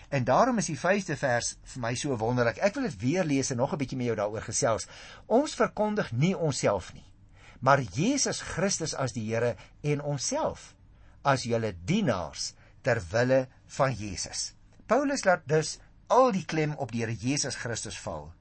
En 0.08 0.24
daarom 0.24 0.58
is 0.58 0.70
die 0.70 0.78
5de 0.78 1.16
vers 1.16 1.56
vir 1.72 1.82
my 1.82 1.94
so 1.94 2.16
wonderlik. 2.16 2.58
Ek 2.58 2.74
wil 2.74 2.88
dit 2.88 3.00
weer 3.00 3.24
lees 3.24 3.50
en 3.50 3.56
nog 3.56 3.72
'n 3.72 3.78
bietjie 3.78 3.98
met 3.98 4.06
jou 4.06 4.16
daaroor 4.16 4.42
gesels. 4.42 4.86
Ons 5.26 5.54
verkondig 5.54 6.12
nie 6.12 6.36
onsself 6.36 6.92
nie, 6.94 7.06
maar 7.60 7.80
Jesus 7.80 8.40
Christus 8.40 8.94
as 8.94 9.12
die 9.12 9.26
Here 9.32 9.56
en 9.82 10.02
onsself 10.02 10.74
as 11.22 11.42
julle 11.42 11.74
dienaars 11.84 12.54
ter 12.82 13.00
wille 13.10 13.48
van 13.66 13.92
Jesus. 13.92 14.54
Paulus 14.86 15.24
laat 15.24 15.48
dus 15.48 15.78
al 16.06 16.32
die 16.32 16.44
klem 16.44 16.74
op 16.76 16.92
die 16.92 17.00
Here 17.00 17.14
Jesus 17.14 17.56
Christus 17.56 17.98
val. 17.98 18.32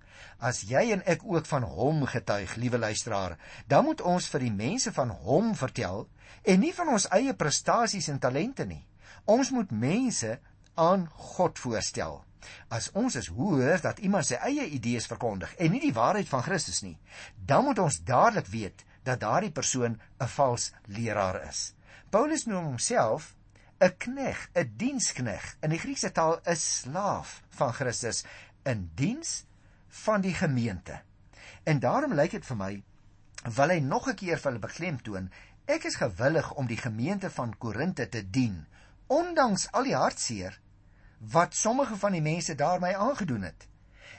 As 0.44 0.62
jy 0.68 0.92
en 0.92 1.04
ek 1.08 1.24
ook 1.24 1.46
van 1.48 1.64
hom 1.64 2.04
getuig, 2.06 2.56
liewe 2.56 2.78
luisteraar, 2.78 3.38
dan 3.68 3.86
moet 3.86 4.02
ons 4.02 4.28
vir 4.28 4.44
die 4.44 4.52
mense 4.52 4.92
van 4.92 5.10
hom 5.10 5.54
vertel 5.56 6.08
en 6.44 6.60
nie 6.60 6.74
van 6.76 6.92
ons 6.96 7.08
eie 7.16 7.34
prestasies 7.34 8.10
en 8.12 8.20
talente 8.20 8.66
nie. 8.68 8.84
Ons 9.26 9.54
moet 9.56 9.72
mense 9.72 10.36
aan 10.76 11.10
God 11.36 11.60
voorstel. 11.60 12.24
As 12.68 12.90
ons 12.92 13.16
is 13.16 13.28
hoor 13.28 13.80
dat 13.82 14.00
iemand 14.00 14.28
sy 14.28 14.40
eie 14.42 14.66
idees 14.76 15.08
verkondig 15.08 15.54
en 15.56 15.72
nie 15.72 15.82
die 15.84 15.94
waarheid 15.96 16.28
van 16.28 16.44
Christus 16.44 16.82
nie, 16.84 16.98
dan 17.38 17.64
moet 17.68 17.80
ons 17.80 18.02
dadelik 18.04 18.50
weet 18.52 18.84
dat 19.04 19.22
daardie 19.22 19.52
persoon 19.52 20.00
'n 20.20 20.28
vals 20.28 20.72
leraar 20.88 21.42
is. 21.50 21.74
Paulus 22.10 22.46
noem 22.46 22.66
homself 22.66 23.36
'n 23.80 23.98
knegg, 23.98 24.50
'n 24.56 24.74
diensknegg, 24.78 25.56
in 25.62 25.70
die 25.70 25.80
Griekse 25.80 26.12
taal 26.12 26.40
'n 26.46 26.56
slaaf 26.56 27.44
van 27.50 27.74
Christus 27.74 28.24
in 28.64 28.92
diens 28.96 29.46
van 29.88 30.22
die 30.22 30.34
gemeente. 30.34 31.02
En 31.64 31.80
daarom 31.80 32.14
lyk 32.14 32.32
dit 32.32 32.46
vir 32.46 32.58
my 32.58 32.84
wil 33.44 33.70
hy 33.70 33.80
nog 33.80 34.08
'n 34.08 34.16
keer 34.16 34.40
vir 34.40 34.52
hulle 34.52 34.68
beklemtoon, 34.68 35.32
ek 35.66 35.84
is 35.84 35.96
gewillig 35.96 36.54
om 36.54 36.68
die 36.68 36.78
gemeente 36.78 37.30
van 37.30 37.58
Korinte 37.58 38.10
te 38.10 38.30
dien, 38.30 38.66
ondanks 39.08 39.68
al 39.72 39.84
die 39.84 39.96
hartseer 39.96 40.60
wat 41.32 41.56
sommige 41.56 41.96
van 41.98 42.12
die 42.12 42.22
mense 42.22 42.56
daarmee 42.56 42.98
aangedoen 42.98 43.42
het. 43.42 43.68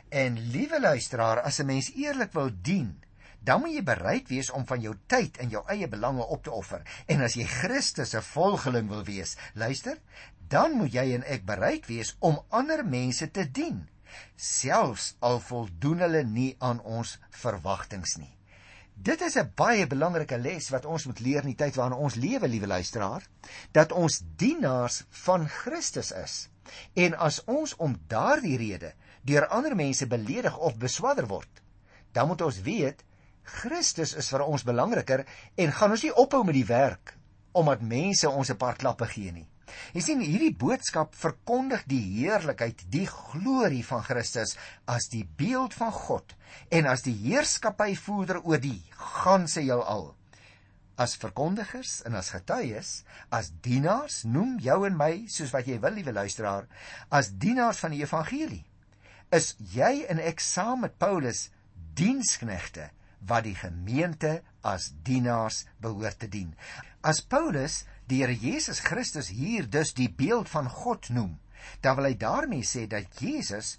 En 0.08 0.38
liewe 0.50 0.80
luisteraar, 0.80 1.40
as 1.40 1.58
'n 1.58 1.66
mens 1.66 1.92
eerlik 1.94 2.32
wil 2.32 2.50
dien, 2.62 3.02
dan 3.44 3.60
moet 3.60 3.74
jy 3.74 3.82
bereid 3.82 4.28
wees 4.28 4.50
om 4.50 4.66
van 4.66 4.80
jou 4.80 4.94
tyd 5.06 5.36
en 5.36 5.48
jou 5.48 5.62
eie 5.68 5.88
belange 5.88 6.26
op 6.26 6.42
te 6.42 6.50
offer. 6.50 6.82
En 7.06 7.20
as 7.20 7.34
jy 7.34 7.44
Christus 7.44 8.10
se 8.10 8.22
volgeling 8.22 8.88
wil 8.88 9.04
wees, 9.04 9.36
luister, 9.54 9.98
dan 10.48 10.72
moet 10.72 10.92
jy 10.92 11.14
en 11.14 11.24
ek 11.24 11.44
bereid 11.44 11.86
wees 11.86 12.16
om 12.18 12.40
ander 12.48 12.84
mense 12.86 13.30
te 13.30 13.50
dien, 13.50 13.88
selfs 14.36 15.14
al 15.18 15.40
voldoen 15.40 15.98
hulle 15.98 16.24
nie 16.24 16.56
aan 16.58 16.80
ons 16.80 17.18
verwagtinge 17.30 18.18
nie. 18.18 18.32
Dit 18.94 19.20
is 19.20 19.36
'n 19.36 19.52
baie 19.56 19.86
belangrike 19.86 20.38
les 20.38 20.70
wat 20.70 20.84
ons 20.84 21.06
moet 21.06 21.20
leer 21.20 21.42
in 21.42 21.52
die 21.52 21.62
tyd 21.64 21.74
waarin 21.74 21.98
ons 21.98 22.14
lewe, 22.14 22.48
liewe 22.48 22.66
luisteraar, 22.66 23.26
dat 23.72 23.92
ons 23.92 24.22
dienaars 24.36 25.04
van 25.10 25.48
Christus 25.48 26.12
is. 26.12 26.48
En 26.94 27.16
as 27.18 27.40
ons 27.44 27.74
om 27.76 27.96
daardie 28.08 28.56
rede 28.60 28.94
deur 29.22 29.48
ander 29.48 29.74
mense 29.76 30.06
beledig 30.06 30.56
of 30.58 30.78
beswadder 30.78 31.26
word, 31.26 31.62
dan 32.12 32.28
moet 32.28 32.44
ons 32.44 32.60
weet 32.66 33.04
Christus 33.44 34.14
is 34.16 34.30
vir 34.32 34.44
ons 34.44 34.64
belangriker 34.64 35.24
en 35.60 35.72
gaan 35.72 35.92
ons 35.96 36.04
nie 36.04 36.14
ophou 36.14 36.44
met 36.44 36.56
die 36.56 36.68
werk 36.68 37.16
omdat 37.54 37.84
mense 37.86 38.28
ons 38.28 38.50
'n 38.50 38.56
paar 38.58 38.76
klappe 38.76 39.06
gee 39.06 39.32
nie. 39.32 39.48
Jy 39.94 40.00
sien 40.00 40.20
hierdie 40.20 40.54
boodskap 40.58 41.14
verkondig 41.14 41.84
die 41.90 42.02
heerlikheid, 42.18 42.84
die 42.90 43.06
glorie 43.06 43.84
van 43.86 44.02
Christus 44.02 44.56
as 44.86 45.08
die 45.12 45.24
beeld 45.38 45.74
van 45.74 45.92
God 45.92 46.34
en 46.70 46.86
as 46.86 47.02
die 47.02 47.14
heerskappyvoerder 47.14 48.42
oor 48.42 48.58
die 48.58 48.82
ganse 48.90 49.60
heelal. 49.60 50.14
As 51.00 51.16
verkondigers 51.18 52.02
en 52.06 52.14
as 52.14 52.30
getuies, 52.30 52.90
as 53.34 53.50
dienaars, 53.64 54.22
noem 54.24 54.58
jou 54.62 54.84
en 54.86 54.96
my 54.96 55.24
soos 55.32 55.50
wat 55.54 55.66
jy 55.66 55.80
wil, 55.82 55.96
liewe 55.98 56.14
luisteraar, 56.14 56.68
as 57.10 57.32
dienaars 57.42 57.80
van 57.82 57.96
die 57.96 58.04
evangelie. 58.04 58.62
Is 59.34 59.54
jy 59.74 60.04
en 60.10 60.22
ek 60.22 60.42
saam 60.44 60.84
met 60.86 60.98
Paulus 61.02 61.48
diensknegte 61.98 62.90
wat 63.26 63.46
die 63.46 63.56
gemeente 63.56 64.42
as 64.64 64.90
dienaars 65.06 65.64
behoort 65.82 66.20
te 66.22 66.28
dien. 66.30 66.52
As 67.02 67.20
Paulus 67.20 67.82
die 68.08 68.20
Here 68.22 68.36
Jesus 68.36 68.82
Christus 68.84 69.30
hier 69.32 69.68
dus 69.70 69.94
die 69.96 70.10
beeld 70.12 70.50
van 70.52 70.68
God 70.68 71.08
noem, 71.08 71.38
dan 71.80 71.96
wil 71.96 72.10
hy 72.10 72.16
daarmee 72.20 72.66
sê 72.68 72.84
dat 72.90 73.20
Jesus 73.20 73.78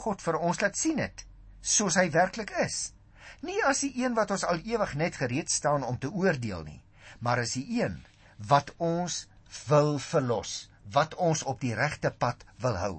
God 0.00 0.22
vir 0.24 0.38
ons 0.40 0.60
laat 0.62 0.76
sien 0.78 1.00
het 1.02 1.24
soos 1.60 1.98
hy 1.98 2.06
werklik 2.14 2.52
is. 2.62 2.92
Nie 3.40 3.58
as 3.64 3.80
die 3.80 3.92
een 4.04 4.14
wat 4.14 4.30
ons 4.30 4.44
al 4.44 4.62
ewig 4.64 4.94
net 4.94 5.16
gereed 5.16 5.50
staan 5.50 5.84
om 5.84 5.98
te 5.98 6.10
oordeel 6.10 6.62
nie, 6.64 6.82
maar 7.20 7.38
as 7.38 7.54
die 7.58 7.80
een 7.80 8.00
wat 8.48 8.72
ons 8.76 9.26
wil 9.68 9.98
verlos, 9.98 10.68
wat 10.92 11.14
ons 11.14 11.42
op 11.42 11.60
die 11.60 11.74
regte 11.74 12.10
pad 12.10 12.44
wil 12.62 12.76
hou. 12.80 12.94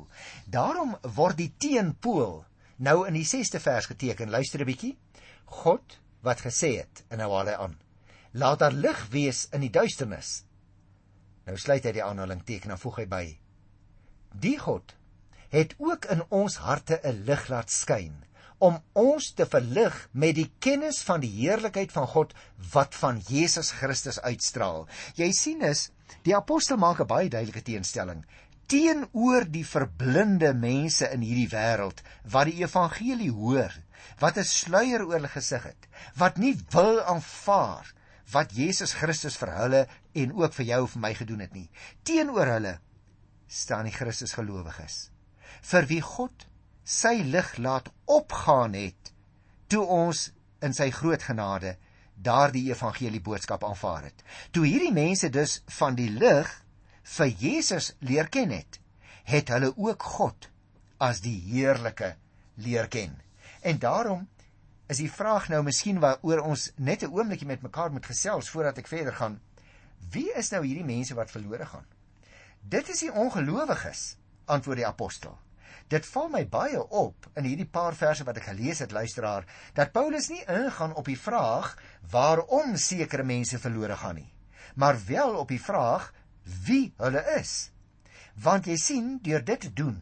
Daarom 0.45 0.95
word 1.15 1.37
die 1.37 1.53
teenpool 1.57 2.43
nou 2.77 3.03
in 3.07 3.17
die 3.17 3.27
6ste 3.27 3.59
vers 3.59 3.89
geteken. 3.91 4.29
Luister 4.29 4.61
'n 4.61 4.65
bietjie. 4.65 4.97
God 5.45 5.99
wat 6.21 6.41
gesê 6.41 6.77
het 6.77 7.03
en 7.09 7.17
nou 7.17 7.31
haal 7.33 7.47
hy 7.47 7.57
aan. 7.57 7.77
Laat 8.31 8.59
daar 8.59 8.71
lig 8.71 9.07
wees 9.09 9.47
in 9.51 9.61
die 9.61 9.73
duisternis. 9.73 10.43
Nou 11.45 11.57
sluit 11.57 11.83
hy 11.83 11.91
die 11.91 12.03
aanhaling 12.03 12.43
teken 12.45 12.71
en 12.71 12.77
voeg 12.77 12.97
hy 12.97 13.05
by. 13.05 13.25
Die 14.33 14.57
God 14.59 14.95
het 15.49 15.73
ook 15.77 16.05
in 16.05 16.21
ons 16.29 16.57
harte 16.57 16.99
'n 17.03 17.23
lig 17.25 17.47
laat 17.49 17.69
skyn 17.69 18.23
om 18.59 18.79
ons 18.93 19.31
te 19.33 19.45
verlig 19.47 19.95
met 20.11 20.35
die 20.35 20.49
kennis 20.59 21.01
van 21.07 21.23
die 21.23 21.31
heerlikheid 21.31 21.91
van 21.95 22.07
God 22.07 22.35
wat 22.73 22.95
van 22.95 23.21
Jesus 23.27 23.71
Christus 23.79 24.19
uitstraal. 24.19 24.87
Jy 25.15 25.31
sien 25.31 25.63
is 25.63 25.89
die 26.27 26.35
apostel 26.35 26.77
maak 26.77 26.99
'n 26.99 27.07
baie 27.07 27.29
duidelike 27.29 27.61
teenstelling 27.61 28.25
teenoor 28.69 29.47
die 29.49 29.65
verblinde 29.65 30.51
mense 30.53 31.07
in 31.09 31.23
hierdie 31.25 31.49
wêreld 31.49 32.03
wat 32.29 32.49
die 32.51 32.61
evangelie 32.61 33.31
hoor, 33.33 33.73
wat 34.21 34.37
'n 34.37 34.45
sluier 34.45 35.05
oor 35.05 35.17
hulle 35.17 35.31
gesig 35.33 35.63
het, 35.63 35.87
wat 36.15 36.37
nie 36.37 36.55
wil 36.71 37.01
aanvaar 37.01 37.93
wat 38.31 38.53
Jesus 38.53 38.93
Christus 38.93 39.37
vir 39.41 39.51
hulle 39.57 39.87
en 40.13 40.33
ook 40.37 40.53
vir 40.53 40.65
jou 40.65 40.81
en 40.81 40.91
vir 40.93 41.01
my 41.01 41.13
gedoen 41.13 41.39
het 41.39 41.53
nie. 41.53 41.69
Teenoor 42.03 42.45
hulle 42.45 42.79
staan 43.47 43.89
die 43.89 43.95
Christus 43.95 44.33
gelowiges 44.37 45.09
vir 45.65 45.85
wie 45.89 46.01
God 46.01 46.45
sy 46.89 47.19
lig 47.21 47.49
laat 47.61 47.91
opgaan 48.09 48.73
het 48.73 49.11
toe 49.69 49.83
ons 49.85 50.29
in 50.65 50.73
sy 50.73 50.89
groot 50.91 51.21
genade 51.21 51.75
daardie 52.19 52.65
evangelie 52.71 53.21
boodskap 53.23 53.63
aanvaar 53.63 54.09
het. 54.09 54.23
Toe 54.51 54.65
hierdie 54.65 54.93
mense 54.93 55.29
dus 55.29 55.59
van 55.79 55.95
die 55.95 56.09
lig 56.09 56.49
vir 57.15 57.29
Jesus 57.41 57.93
leer 57.99 58.27
ken 58.33 58.51
het, 58.51 58.79
het 59.29 59.51
hulle 59.53 59.69
ook 59.77 60.03
God 60.17 60.49
as 60.99 61.21
die 61.23 61.37
heerlike 61.45 62.15
leer 62.59 62.89
ken. 62.91 63.13
En 63.61 63.79
daarom 63.79 64.25
is 64.89 64.99
die 64.99 65.11
vraag 65.11 65.47
nou 65.53 65.61
miskien 65.63 66.01
waaroor 66.01 66.41
ons 66.41 66.71
net 66.75 67.03
'n 67.03 67.13
oombliekie 67.13 67.47
met 67.47 67.61
mekaar 67.61 67.91
moet 67.91 68.05
gesels 68.05 68.49
voordat 68.49 68.77
ek 68.77 68.87
verder 68.87 69.13
gaan. 69.13 69.39
Wie 70.11 70.33
is 70.33 70.49
nou 70.51 70.65
hierdie 70.65 70.85
mense 70.85 71.13
wat 71.13 71.31
verlore 71.31 71.65
gaan? 71.65 71.85
Dit 72.61 72.89
is 72.89 72.99
die 72.99 73.13
ongelowiges, 73.13 74.17
antwoord 74.45 74.77
die 74.77 74.87
apostel. 74.87 75.37
Dit 75.89 76.05
val 76.05 76.27
my 76.29 76.43
baie 76.45 76.77
op 76.77 77.25
in 77.33 77.47
hierdie 77.49 77.65
paar 77.65 77.95
verse 77.97 78.25
wat 78.25 78.37
ek 78.37 78.51
gelees 78.51 78.81
het, 78.83 78.91
luisteraar, 78.93 79.47
dat 79.73 79.93
Paulus 79.95 80.27
nie 80.29 80.43
ingaan 80.45 80.93
op 80.93 81.07
die 81.09 81.17
vraag 81.17 81.71
waarom 82.11 82.75
sekere 82.77 83.25
mense 83.25 83.57
verlore 83.57 83.97
gaan 83.97 84.19
nie, 84.21 84.29
maar 84.77 84.99
wel 85.07 85.33
op 85.41 85.49
die 85.49 85.61
vraag 85.61 86.11
wie 86.67 86.91
hulle 87.01 87.23
is. 87.39 87.71
Want 88.37 88.69
jy 88.69 88.77
sien, 88.77 89.15
deur 89.25 89.41
dit 89.45 89.65
te 89.65 89.71
doen, 89.73 89.97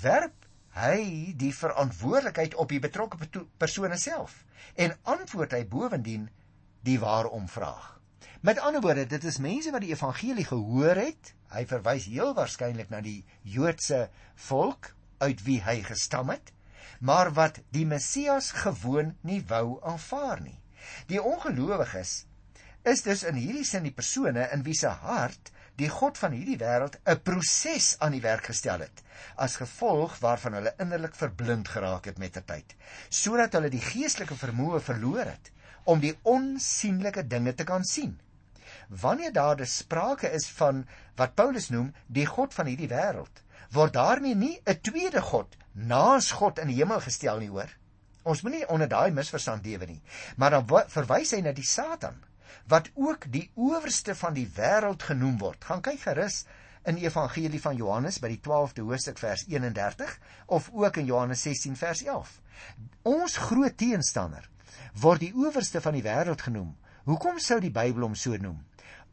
werp 0.00 0.48
hy 0.72 1.34
die 1.36 1.52
verantwoordelikheid 1.52 2.56
op 2.56 2.72
die 2.72 2.80
betrokke 2.80 3.28
persone 3.60 4.00
self 4.00 4.38
en 4.80 4.96
antwoord 5.04 5.52
hy 5.52 5.66
bovendien 5.68 6.30
die 6.88 6.96
waarom 7.02 7.44
vraag. 7.52 7.98
Met 8.40 8.58
ander 8.64 8.80
woorde, 8.80 9.04
dit 9.06 9.28
is 9.28 9.38
mense 9.38 9.70
wat 9.70 9.84
die 9.84 9.92
evangelie 9.92 10.48
gehoor 10.48 10.98
het. 10.98 11.34
Hy 11.52 11.62
verwys 11.68 12.08
heel 12.08 12.32
waarskynlik 12.34 12.88
na 12.90 13.04
die 13.04 13.20
Joodse 13.44 14.06
volk 14.48 14.94
uit 15.22 15.44
wie 15.46 15.60
hy 15.62 15.78
gestam 15.86 16.32
het, 16.34 16.52
maar 17.00 17.32
wat 17.38 17.62
die 17.74 17.86
Messias 17.86 18.52
gewoon 18.64 19.14
nie 19.22 19.40
wou 19.48 19.78
aanvaar 19.86 20.42
nie. 20.42 20.58
Die 21.10 21.22
ongelowiges 21.22 22.12
is 22.82 23.02
dus 23.06 23.22
in 23.22 23.38
hierdie 23.38 23.66
sin 23.66 23.84
die 23.86 23.94
persone 23.94 24.48
in 24.54 24.64
wie 24.66 24.74
se 24.74 24.90
hart 25.04 25.52
die 25.80 25.88
God 25.88 26.18
van 26.20 26.34
hierdie 26.36 26.58
wêreld 26.60 26.98
'n 27.06 27.22
proses 27.28 27.94
aan 27.98 28.16
die 28.16 28.24
werk 28.24 28.50
gestel 28.50 28.82
het 28.84 29.02
as 29.44 29.56
gevolg 29.60 30.18
waarvan 30.24 30.58
hulle 30.58 30.74
innerlik 30.84 31.14
verblind 31.14 31.68
geraak 31.74 32.10
het 32.10 32.18
met 32.18 32.34
die 32.38 32.44
tyd 32.50 32.74
sodat 33.22 33.54
hulle 33.56 33.70
die 33.70 33.84
geestelike 33.86 34.36
vermoë 34.42 34.82
verloor 34.88 35.24
het 35.30 35.52
om 35.94 36.02
die 36.02 36.14
onsigbare 36.34 37.24
dinge 37.26 37.54
te 37.54 37.64
kan 37.64 37.86
sien 37.94 38.18
wanneer 38.88 39.32
daar 39.32 39.56
dus 39.56 39.76
sprake 39.76 40.30
is 40.30 40.48
van 40.48 40.86
wat 41.16 41.34
Paulus 41.34 41.68
noem 41.68 41.92
die 42.06 42.26
god 42.26 42.54
van 42.54 42.66
hierdie 42.66 42.90
wêreld 42.90 43.44
word 43.70 43.92
daarmee 43.92 44.34
nie 44.34 44.60
'n 44.64 44.80
tweede 44.80 45.22
god 45.22 45.56
naas 45.72 46.30
God 46.30 46.58
in 46.58 46.66
die 46.66 46.80
hemel 46.80 47.00
gestel 47.00 47.38
nie 47.38 47.50
hoor 47.50 47.70
ons 48.22 48.42
moenie 48.42 48.68
onder 48.68 48.88
daai 48.88 49.10
misverstand 49.10 49.66
lewe 49.66 49.86
nie 49.86 50.02
maar 50.36 50.50
dan 50.50 50.66
verwys 50.88 51.32
hy 51.32 51.40
na 51.40 51.52
die 51.52 51.66
satan 51.66 52.20
wat 52.66 52.90
ook 52.94 53.26
die 53.32 53.50
owerste 53.54 54.14
van 54.14 54.34
die 54.34 54.46
wêreld 54.54 55.02
genoem 55.02 55.38
word. 55.38 55.64
Gaan 55.64 55.82
kyk 55.82 56.00
gerus 56.00 56.44
in 56.86 56.98
Evangelie 56.98 57.60
van 57.62 57.76
Johannes 57.76 58.18
by 58.22 58.32
die 58.32 58.40
12de 58.42 58.86
hoofstuk 58.86 59.18
vers 59.18 59.44
31 59.48 60.18
of 60.46 60.70
ook 60.72 60.96
in 60.96 61.06
Johannes 61.06 61.42
16 61.42 61.76
vers 61.76 62.02
11. 62.02 62.40
Ons 63.02 63.36
groot 63.36 63.76
teenstander 63.76 64.48
word 65.02 65.22
die 65.22 65.32
owerste 65.34 65.80
van 65.80 65.94
die 65.96 66.04
wêreld 66.04 66.42
genoem. 66.42 66.74
Hoekom 67.04 67.38
sou 67.42 67.58
die 67.60 67.72
Bybel 67.74 68.06
hom 68.06 68.14
so 68.14 68.36
noem? 68.38 68.60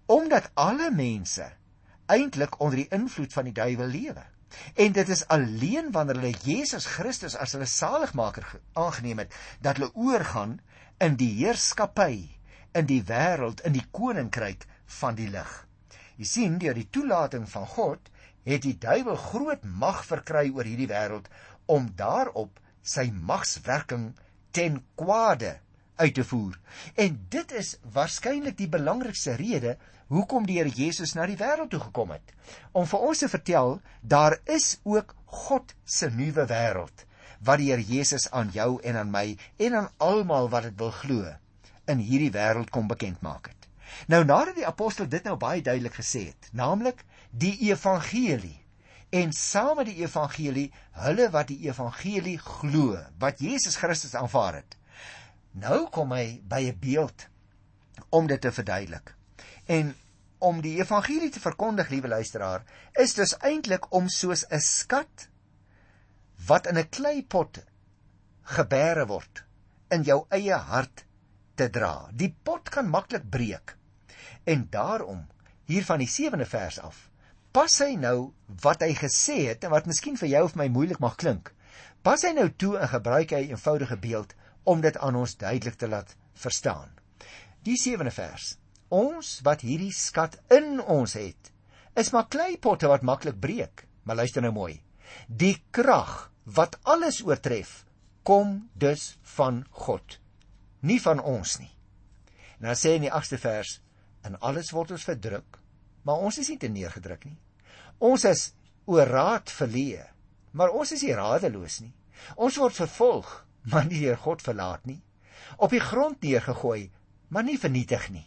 Omdat 0.10 0.50
alle 0.58 0.90
mense 0.92 1.46
eintlik 2.10 2.58
onder 2.60 2.82
die 2.82 2.90
invloed 2.96 3.34
van 3.34 3.46
die 3.50 3.54
duiwel 3.54 3.92
lewe. 3.94 4.26
En 4.74 4.92
dit 4.92 5.10
is 5.14 5.28
alleen 5.28 5.92
wanneer 5.94 6.18
hulle 6.18 6.38
Jesus 6.44 6.88
Christus 6.90 7.36
as 7.38 7.54
hulle 7.54 7.70
saligmaker 7.70 8.48
aangeneem 8.74 9.22
het 9.22 9.36
dat 9.62 9.78
hulle 9.78 9.94
oorgaan 9.94 10.58
in 10.98 11.18
die 11.20 11.30
heerskappy 11.44 12.40
in 12.74 12.90
die 12.90 13.04
wêreld 13.06 13.62
in 13.66 13.76
die 13.78 13.86
koninkryk 13.92 14.66
van 15.00 15.18
die 15.20 15.30
lig. 15.30 15.52
Jy 16.18 16.26
sien 16.26 16.58
deur 16.62 16.78
die 16.78 16.90
toelating 16.90 17.46
van 17.50 17.70
God 17.76 18.10
het 18.50 18.66
die 18.66 18.78
duiwel 18.82 19.20
groot 19.30 19.64
mag 19.86 20.02
verkry 20.08 20.48
oor 20.50 20.66
hierdie 20.66 20.90
wêreld 20.90 21.30
om 21.70 21.92
daarop 22.02 22.58
sy 22.82 23.10
magswerking 23.14 24.12
ten 24.58 24.82
kwade 24.98 25.60
uit 26.00 26.14
te 26.16 26.24
voer. 26.24 26.58
En 26.96 27.20
dit 27.30 27.52
is 27.60 27.76
waarskynlik 27.94 28.58
die 28.58 28.70
belangrikste 28.72 29.36
rede 29.40 29.76
hoekom 30.10 30.48
die 30.50 30.58
Here 30.58 30.72
Jesus 30.74 31.14
na 31.14 31.28
die 31.30 31.38
wêreld 31.38 31.70
toe 31.74 31.82
gekom 31.84 32.16
het. 32.16 32.34
Om 32.72 32.88
vir 32.90 33.06
ons 33.12 33.22
te 33.22 33.30
vertel, 33.30 33.78
daar 34.02 34.40
is 34.50 34.80
ook 34.84 35.14
God 35.26 35.76
se 35.86 36.10
nuwe 36.10 36.48
wêreld 36.50 37.06
wat 37.46 37.62
die 37.62 37.70
Here 37.72 37.86
Jesus 37.86 38.28
aan 38.36 38.50
jou 38.56 38.80
en 38.84 38.98
aan 39.00 39.12
my 39.14 39.28
en 39.58 39.76
aan 39.76 39.92
almal 39.98 40.50
wat 40.52 40.68
dit 40.68 40.80
wil 40.80 40.92
glo 40.92 41.36
in 41.90 42.02
hierdie 42.04 42.34
wêreld 42.34 42.72
kom 42.74 42.90
bekend 42.90 43.22
maak 43.26 43.52
het. 43.52 43.68
Nou 44.12 44.24
nadat 44.26 44.58
die 44.60 44.68
apostel 44.68 45.08
dit 45.10 45.24
nou 45.26 45.38
baie 45.40 45.62
duidelik 45.66 45.96
gesê 45.98 46.30
het, 46.30 46.50
naamlik 46.54 47.06
die 47.32 47.56
evangelie 47.70 48.58
en 49.10 49.32
saam 49.34 49.80
met 49.80 49.90
die 49.90 50.04
evangelie 50.04 50.68
hulle 51.06 51.30
wat 51.34 51.50
die 51.50 51.64
evangelie 51.66 52.38
glo, 52.38 53.00
wat 53.22 53.42
Jesus 53.42 53.80
Christus 53.82 54.14
aanvaar 54.16 54.62
het. 54.62 54.79
Nou 55.52 55.90
kom 55.90 56.12
hy 56.12 56.42
by 56.44 56.70
'n 56.70 56.80
beeld 56.80 57.28
om 58.10 58.28
dit 58.28 58.42
te 58.42 58.52
verduidelik. 58.52 59.16
En 59.66 59.96
om 60.40 60.62
die 60.62 60.78
evangelie 60.80 61.30
te 61.30 61.40
verkondig, 61.40 61.90
liewe 61.90 62.08
luisteraar, 62.08 62.64
is 62.94 63.14
dus 63.14 63.38
eintlik 63.38 63.92
om 63.94 64.08
soos 64.10 64.46
'n 64.50 64.60
skat 64.60 65.30
wat 66.48 66.68
in 66.68 66.78
'n 66.78 66.90
kleipot 66.90 67.60
gebeere 68.42 69.06
word 69.06 69.44
in 69.90 70.04
jou 70.04 70.26
eie 70.30 70.56
hart 70.56 71.06
te 71.56 71.70
dra. 71.70 72.10
Die 72.12 72.36
pot 72.44 72.70
kan 72.70 72.90
maklik 72.90 73.30
breek. 73.30 73.76
En 74.44 74.68
daarom 74.70 75.28
hier 75.66 75.86
van 75.86 76.00
die 76.00 76.08
7de 76.08 76.46
vers 76.46 76.80
af, 76.80 77.10
pas 77.52 77.80
hy 77.80 77.96
nou 77.96 78.34
wat 78.62 78.82
hy 78.82 78.94
gesê 78.98 79.48
het 79.50 79.64
en 79.64 79.74
wat 79.74 79.86
miskien 79.86 80.18
vir 80.18 80.30
jou 80.30 80.44
of 80.44 80.56
my 80.56 80.68
moeilik 80.68 81.00
mag 81.00 81.16
klink. 81.16 81.54
Pas 82.02 82.22
hy 82.22 82.32
nou 82.34 82.50
toe 82.50 82.78
en 82.78 82.88
gebruik 82.88 83.30
hy 83.36 83.44
'n 83.44 83.50
eenvoudige 83.50 83.98
beeld 83.98 84.34
om 84.70 84.82
dit 84.86 84.98
aan 84.98 85.18
ons 85.18 85.38
duidelik 85.38 85.78
te 85.82 85.90
laat 85.90 86.16
verstaan. 86.38 86.92
Die 87.66 87.78
7de 87.80 88.14
vers 88.14 88.54
Ons 88.90 89.38
wat 89.46 89.62
hierdie 89.62 89.94
skat 89.94 90.40
in 90.54 90.80
ons 90.82 91.14
het, 91.14 91.52
is 91.94 92.10
maar 92.14 92.30
kleipotte 92.32 92.90
wat 92.90 93.06
maklik 93.06 93.38
breek. 93.42 93.86
Maar 94.04 94.24
luister 94.24 94.42
nou 94.42 94.52
mooi. 94.56 94.80
Die 95.28 95.62
krag 95.72 96.32
wat 96.58 96.80
alles 96.90 97.22
oortref, 97.22 97.84
kom 98.26 98.70
dus 98.74 99.20
van 99.36 99.62
God, 99.86 100.18
nie 100.82 100.98
van 101.02 101.22
ons 101.22 101.60
nie. 101.62 101.72
En 102.58 102.70
dan 102.72 102.78
sê 102.78 102.96
in 102.98 103.06
die 103.06 103.14
8ste 103.14 103.38
vers, 103.42 103.78
in 104.26 104.38
alles 104.42 104.74
word 104.74 104.96
ons 104.98 105.06
verdruk, 105.06 105.60
maar 106.04 106.26
ons 106.26 106.40
is 106.42 106.50
nie 106.50 106.58
te 106.62 106.70
neergedruk 106.74 107.28
nie. 107.30 107.38
Ons 108.02 108.26
is 108.26 108.44
oor 108.90 109.10
raad 109.10 109.54
verleë, 109.54 110.08
maar 110.58 110.74
ons 110.74 110.92
is 110.96 111.06
nie 111.06 111.14
radeloos 111.14 111.80
nie. 111.84 111.94
Ons 112.42 112.58
word 112.60 112.76
vervolg, 112.76 113.30
maar 113.72 113.86
nie 113.86 114.02
deur 114.06 114.18
God 114.18 114.42
verlaat 114.42 114.86
nie. 114.86 115.02
Op 115.58 115.72
die 115.74 115.84
grond 115.84 116.22
neergegooi, 116.22 116.90
maar 117.30 117.44
nie 117.44 117.60
vernietig 117.60 118.10
nie. 118.10 118.26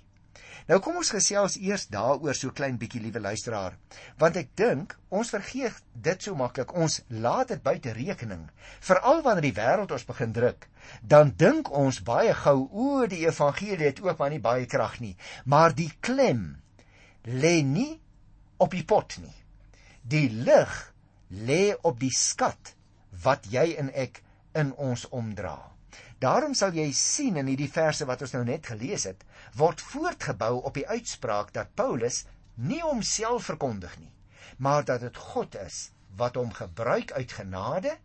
Nou 0.71 0.79
kom 0.83 0.97
ons 1.01 1.11
gesels 1.11 1.57
eers 1.59 1.89
daaroor 1.91 2.37
so 2.39 2.55
klein 2.55 2.77
bietjie 2.79 3.01
liewe 3.03 3.21
luisteraar, 3.23 3.75
want 4.21 4.37
ek 4.39 4.53
dink 4.59 4.95
ons 5.11 5.33
vergeet 5.35 5.81
dit 6.07 6.23
so 6.23 6.39
maklik. 6.39 6.75
Ons 6.79 7.01
laat 7.11 7.51
dit 7.51 7.62
buite 7.62 7.95
rekening. 7.97 8.45
Veral 8.81 9.25
wanneer 9.27 9.49
die 9.49 9.57
wêreld 9.57 9.95
ons 9.95 10.07
begin 10.07 10.35
druk, 10.37 10.69
dan 11.03 11.35
dink 11.39 11.73
ons 11.75 11.99
baie 12.07 12.35
gou 12.45 12.69
o, 12.71 13.07
die 13.11 13.25
evangelie 13.27 13.91
het 13.91 14.03
ook 14.05 14.19
maar 14.23 14.31
nie 14.31 14.43
baie 14.43 14.69
krag 14.71 15.01
nie, 15.03 15.17
maar 15.45 15.75
die 15.75 15.91
klem 16.01 16.62
lê 17.27 17.59
nie 17.67 17.97
op 18.62 18.75
die 18.75 18.87
pot 18.87 19.19
nie. 19.19 19.35
Die 20.03 20.29
lig 20.31 20.79
lê 21.33 21.75
op 21.83 21.99
die 21.99 22.14
skat 22.14 22.77
wat 23.25 23.51
jy 23.51 23.73
en 23.83 23.90
ek 23.95 24.23
in 24.53 24.75
ons 24.75 25.09
omdra. 25.09 25.73
Daarom 26.23 26.55
sal 26.55 26.77
jy 26.77 26.87
sien 26.95 27.37
in 27.41 27.49
hierdie 27.51 27.71
verse 27.73 28.07
wat 28.07 28.21
ons 28.23 28.33
nou 28.37 28.45
net 28.47 28.69
gelees 28.71 29.09
het, 29.09 29.25
word 29.59 29.83
voortgebou 29.93 30.55
op 30.69 30.79
die 30.79 30.87
uitspraak 30.87 31.51
dat 31.57 31.75
Paulus 31.75 32.23
nie 32.55 32.81
homself 32.85 33.49
verkondig 33.51 33.97
nie, 33.99 34.12
maar 34.57 34.87
dat 34.87 35.03
dit 35.03 35.17
God 35.17 35.57
is 35.59 35.91
wat 36.17 36.38
hom 36.38 36.53
gebruik 36.55 37.12
uit 37.12 37.33
genade 37.33 37.97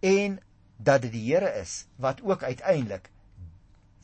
en 0.00 0.38
dat 0.76 1.04
dit 1.04 1.12
die 1.12 1.26
Here 1.26 1.52
is 1.60 1.84
wat 2.00 2.22
ook 2.24 2.42
uiteindelik 2.42 3.10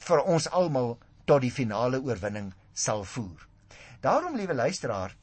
vir 0.05 0.25
ons 0.35 0.51
almal 0.51 0.99
tot 1.25 1.41
die 1.41 1.55
finale 1.55 2.01
oorwinning 2.03 2.53
sal 2.75 3.05
voer. 3.05 3.47
Daarom 4.01 4.37
liewe 4.37 4.55
luisteraar, 4.55 5.15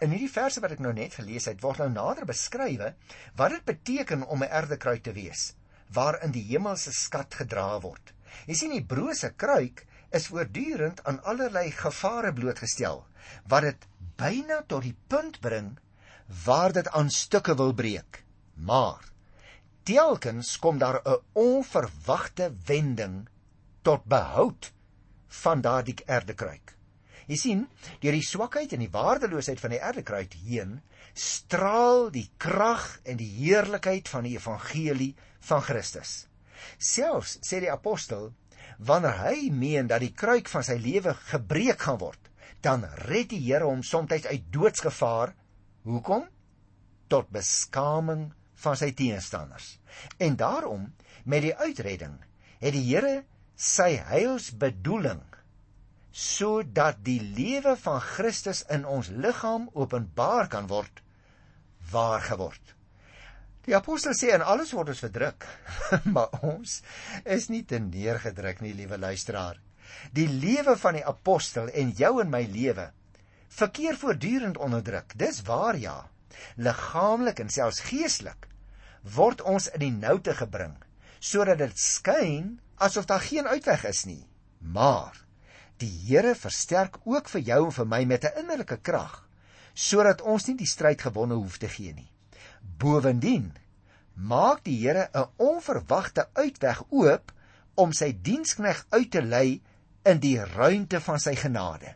in 0.00 0.12
hierdie 0.12 0.32
verse 0.32 0.60
wat 0.60 0.76
ek 0.76 0.80
nou 0.84 0.92
net 0.92 1.16
gelees 1.16 1.48
het, 1.48 1.62
word 1.64 1.80
nou 1.80 1.88
nader 1.92 2.28
beskrywe 2.28 2.92
wat 3.36 3.54
dit 3.56 3.64
beteken 3.64 4.26
om 4.26 4.42
'n 4.44 4.52
erdekruid 4.60 5.02
te 5.02 5.12
wees 5.16 5.54
waarin 5.92 6.32
die 6.34 6.44
hemelse 6.50 6.92
skat 6.92 7.34
gedra 7.34 7.80
word. 7.80 8.12
Jy 8.46 8.54
sien 8.54 8.74
die 8.74 8.84
brose 8.84 9.32
kruik 9.38 9.86
is 10.14 10.28
voortdurend 10.30 11.02
aan 11.04 11.22
allerlei 11.24 11.70
gevare 11.74 12.32
blootgestel 12.32 13.04
wat 13.50 13.66
dit 13.66 13.86
byna 14.20 14.62
tot 14.70 14.86
die 14.86 14.96
punt 15.10 15.40
bring 15.40 15.74
waar 16.44 16.72
dit 16.72 16.88
aan 16.88 17.10
stukke 17.10 17.54
wil 17.58 17.74
breek. 17.74 18.22
Maar 18.54 19.02
telkens 19.86 20.56
kom 20.58 20.78
daar 20.78 21.00
'n 21.04 21.22
onverwagte 21.32 22.54
wending 22.66 23.28
tot 23.82 24.04
behoud 24.04 24.72
van 25.28 25.60
daardie 25.60 25.98
erdekruik. 26.06 26.76
Jy 27.26 27.36
sien, 27.36 27.68
deur 28.00 28.12
die 28.12 28.22
swakheid 28.22 28.72
en 28.72 28.78
die 28.78 28.90
waardeloosheid 28.90 29.60
van 29.60 29.70
die 29.70 29.82
erdekruik 29.82 30.32
heen 30.46 30.80
straal 31.16 32.10
die 32.12 32.28
krag 32.38 33.00
en 33.08 33.16
die 33.16 33.30
heerlikheid 33.38 34.08
van 34.08 34.26
die 34.28 34.36
evangelie 34.36 35.14
van 35.48 35.62
Christus. 35.62 36.26
Selfs 36.78 37.38
sê 37.46 37.60
die 37.62 37.72
apostel 37.72 38.32
wanneer 38.78 39.20
hy 39.24 39.50
meen 39.50 39.88
dat 39.88 40.02
die 40.04 40.12
kruik 40.12 40.50
van 40.52 40.64
sy 40.66 40.76
lewe 40.80 41.14
gebreek 41.30 41.86
gaan 41.86 42.00
word, 42.02 42.20
dan 42.60 42.84
red 43.06 43.30
die 43.32 43.40
Here 43.44 43.64
hom 43.64 43.82
soms 43.86 44.26
uit 44.26 44.50
doodsgevaar. 44.52 45.32
Hoekom? 45.86 46.26
Tot 47.08 47.30
beskaming 47.32 48.32
van 48.60 48.76
sy 48.76 48.90
teenstanders. 48.96 49.76
En 50.18 50.36
daarom 50.36 50.90
met 51.24 51.44
die 51.46 51.54
uitredding 51.54 52.18
het 52.60 52.74
die 52.74 52.84
Here 52.88 53.22
sy 53.56 53.96
heilsbedoeling 54.10 55.24
sodat 56.16 57.02
die 57.04 57.20
lewe 57.20 57.74
van 57.76 58.00
Christus 58.00 58.62
in 58.72 58.86
ons 58.88 59.10
liggaam 59.12 59.68
openbaar 59.76 60.48
kan 60.48 60.68
word 60.70 61.02
waar 61.92 62.24
geword. 62.24 62.75
Die 63.66 63.74
apostel 63.74 64.14
sê 64.14 64.30
en 64.30 64.44
alles 64.46 64.70
word 64.76 64.92
ons 64.92 65.02
verdruk, 65.02 65.46
maar 66.14 66.30
ons 66.46 66.80
is 67.24 67.48
nie 67.50 67.64
te 67.66 67.80
neergedruk 67.82 68.60
nie, 68.62 68.74
liewe 68.78 68.98
luisteraar. 68.98 69.58
Die 70.14 70.28
lewe 70.30 70.76
van 70.78 70.98
die 70.98 71.06
apostel 71.06 71.70
en 71.74 71.90
jou 71.98 72.12
en 72.22 72.30
my 72.30 72.44
lewe 72.50 72.92
verkeer 73.56 73.96
voortdurend 73.98 74.58
onder 74.58 74.82
druk. 74.84 75.14
Dis 75.18 75.40
waar 75.46 75.78
ja. 75.80 75.96
Liggaamlik 76.60 77.40
en 77.40 77.50
selfs 77.50 77.82
geestelik 77.88 78.46
word 79.16 79.42
ons 79.46 79.68
in 79.74 79.82
die 79.84 79.94
noute 79.94 80.34
gebring 80.34 80.74
sodat 81.22 81.60
dit 81.62 81.78
skyn 81.80 82.56
asof 82.82 83.06
daar 83.08 83.22
geen 83.24 83.46
uitweg 83.46 83.86
is 83.88 84.04
nie. 84.06 84.26
Maar 84.60 85.16
die 85.80 85.90
Here 86.06 86.34
versterk 86.38 86.98
ook 87.04 87.30
vir 87.32 87.42
jou 87.50 87.62
en 87.66 87.76
vir 87.78 87.88
my 87.94 88.04
met 88.04 88.24
'n 88.24 88.42
innerlike 88.42 88.78
krag 88.82 89.24
sodat 89.74 90.22
ons 90.22 90.46
nie 90.48 90.56
die 90.56 90.70
stryd 90.70 91.02
gewonne 91.02 91.34
hoef 91.34 91.58
te 91.58 91.68
gee 91.68 91.92
nie. 91.94 92.10
Bovendien 92.78 93.52
maak 94.14 94.64
die 94.64 94.78
Here 94.80 95.08
'n 95.12 95.28
onverwagte 95.36 96.28
uitweg 96.32 96.82
oop 96.90 97.32
om 97.74 97.92
sy 97.92 98.12
dienskneg 98.22 98.86
uit 98.90 99.10
te 99.10 99.22
lei 99.22 99.62
in 100.04 100.20
die 100.20 100.38
ruimte 100.40 101.00
van 101.00 101.20
sy 101.20 101.34
genade. 101.34 101.94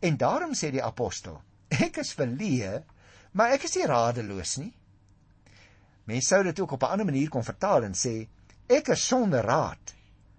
En 0.00 0.16
daarom 0.16 0.54
sê 0.54 0.70
die 0.70 0.82
apostel: 0.82 1.42
Ek 1.68 1.96
is 1.96 2.14
verleë, 2.14 2.82
maar 3.32 3.52
ek 3.52 3.64
is 3.64 3.76
nie 3.76 3.86
radeloos 3.86 4.56
nie. 4.56 4.72
Mense 6.04 6.34
sou 6.34 6.42
dit 6.42 6.60
ook 6.60 6.72
op 6.72 6.82
'n 6.82 6.92
ander 6.92 7.06
manier 7.06 7.28
kon 7.28 7.44
vertaal 7.44 7.82
en 7.84 7.94
sê: 7.94 8.28
Ek 8.66 8.88
is 8.88 9.06
sonder 9.06 9.44
raad, 9.44 9.94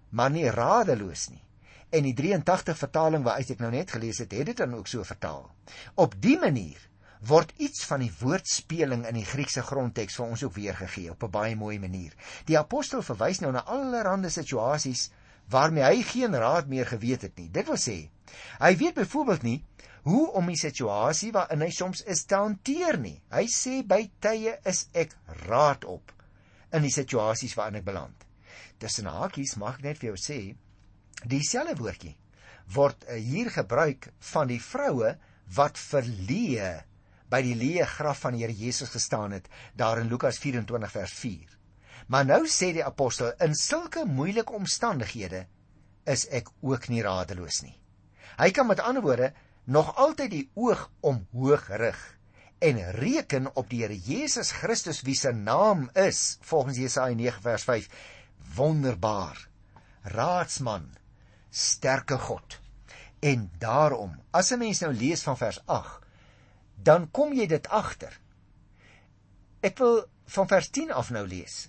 maar 0.10 0.32
nie 0.32 0.50
radeloos 0.50 1.30
nie. 1.30 1.44
En 1.90 2.04
die 2.04 2.14
83 2.14 2.78
vertaling 2.78 3.24
waaruit 3.24 3.50
ek 3.50 3.60
nou 3.60 3.72
net 3.72 3.92
gelees 3.92 4.18
het, 4.18 4.32
het 4.32 4.46
dit 4.46 4.58
dan 4.58 4.74
ook 4.74 4.88
so 4.88 5.04
vertaal. 5.04 5.52
Op 5.96 6.16
dië 6.22 6.38
manier 6.40 6.90
word 7.28 7.54
iets 7.64 7.86
van 7.88 8.02
die 8.04 8.12
woordspeling 8.20 9.06
in 9.08 9.16
die 9.16 9.28
Griekse 9.28 9.64
grondteks 9.64 10.18
vir 10.20 10.26
ons 10.26 10.44
ook 10.44 10.56
weergegee 10.58 11.12
op 11.12 11.24
'n 11.24 11.32
baie 11.32 11.56
mooi 11.56 11.80
manier. 11.80 12.14
Die 12.46 12.58
apostel 12.58 13.02
verwys 13.02 13.40
nou 13.40 13.52
na 13.52 13.64
allerlei 13.64 14.30
situasies 14.30 15.12
waarmee 15.50 15.84
hy 15.84 16.04
geen 16.04 16.36
raad 16.36 16.68
meer 16.68 16.86
geweet 16.86 17.22
het 17.22 17.38
nie. 17.38 17.50
Dit 17.50 17.68
wil 17.68 17.78
sê, 17.78 18.10
hy 18.60 18.76
weet 18.78 18.94
byvoorbeeld 18.94 19.44
nie 19.44 19.64
hoe 20.04 20.32
om 20.32 20.48
die 20.48 20.60
situasie 20.60 21.32
waarin 21.32 21.62
hy 21.62 21.70
soms 21.72 22.02
is 22.02 22.26
te 22.26 22.36
hanteer 22.36 23.00
nie. 23.00 23.22
Hy 23.32 23.46
sê 23.48 23.84
by 23.88 24.10
tye 24.20 24.58
is 24.66 24.88
ek 24.94 25.16
raad 25.48 25.86
op 25.86 26.12
in 26.74 26.82
die 26.82 26.92
situasies 26.92 27.56
waarin 27.56 27.80
ek 27.80 27.86
beland. 27.86 28.26
Tussen 28.78 29.06
hakies 29.06 29.56
mag 29.56 29.80
ek 29.80 29.84
net 29.84 30.02
vir 30.02 30.10
jou 30.12 30.18
sê, 30.20 30.56
dieselfde 31.24 31.78
woordjie 31.80 32.18
word 32.74 33.06
eh, 33.08 33.20
hier 33.20 33.52
gebruik 33.52 34.10
van 34.34 34.48
die 34.48 34.60
vroue 34.60 35.16
wat 35.56 35.80
verleë 35.80 36.84
by 37.34 37.42
die 37.42 37.56
leë 37.58 37.88
graf 37.90 38.20
van 38.28 38.36
die 38.36 38.44
Here 38.44 38.54
Jesus 38.54 38.92
gestaan 38.94 39.34
het 39.34 39.50
daar 39.80 40.04
in 40.04 40.12
Lukas 40.12 40.38
24 40.38 40.92
vers 40.94 41.14
4. 41.18 41.58
Maar 42.14 42.28
nou 42.30 42.44
sê 42.52 42.74
die 42.76 42.86
apostel 42.86 43.32
in 43.42 43.56
sulke 43.58 44.04
moeilike 44.06 44.54
omstandighede 44.54 45.48
is 46.06 46.28
ek 46.30 46.52
ook 46.62 46.90
nie 46.92 47.02
radeloos 47.02 47.64
nie. 47.64 47.74
Hy 48.38 48.52
kan 48.54 48.68
met 48.70 48.84
ander 48.84 49.06
woorde 49.06 49.32
nog 49.66 49.96
altyd 49.96 50.32
die 50.34 50.50
oog 50.60 50.90
omhoog 51.02 51.70
rig 51.80 52.02
en 52.64 52.80
reken 53.00 53.50
op 53.56 53.70
die 53.72 53.82
Here 53.82 53.98
Jesus 53.98 54.52
Christus 54.60 55.02
wie 55.08 55.16
se 55.18 55.32
naam 55.34 55.88
is 55.98 56.38
volgens 56.46 56.78
Jesaja 56.78 57.16
9 57.16 57.42
vers 57.42 57.66
5 57.68 57.90
wonderbaar 58.56 59.40
raadsman 60.14 60.92
sterke 61.50 62.20
God 62.20 62.60
en 63.24 63.50
daarom 63.60 64.20
as 64.32 64.52
'n 64.52 64.60
mens 64.60 64.80
nou 64.84 64.94
lees 64.94 65.24
van 65.24 65.38
vers 65.38 65.60
8 65.66 66.03
dan 66.84 67.10
kom 67.12 67.34
jy 67.34 67.48
dit 67.52 67.68
agter 67.68 68.20
ek 69.64 69.78
wil 69.80 70.04
van 70.36 70.50
vers 70.52 70.70
10 70.76 70.92
af 70.92 71.12
nou 71.16 71.26
lees 71.28 71.64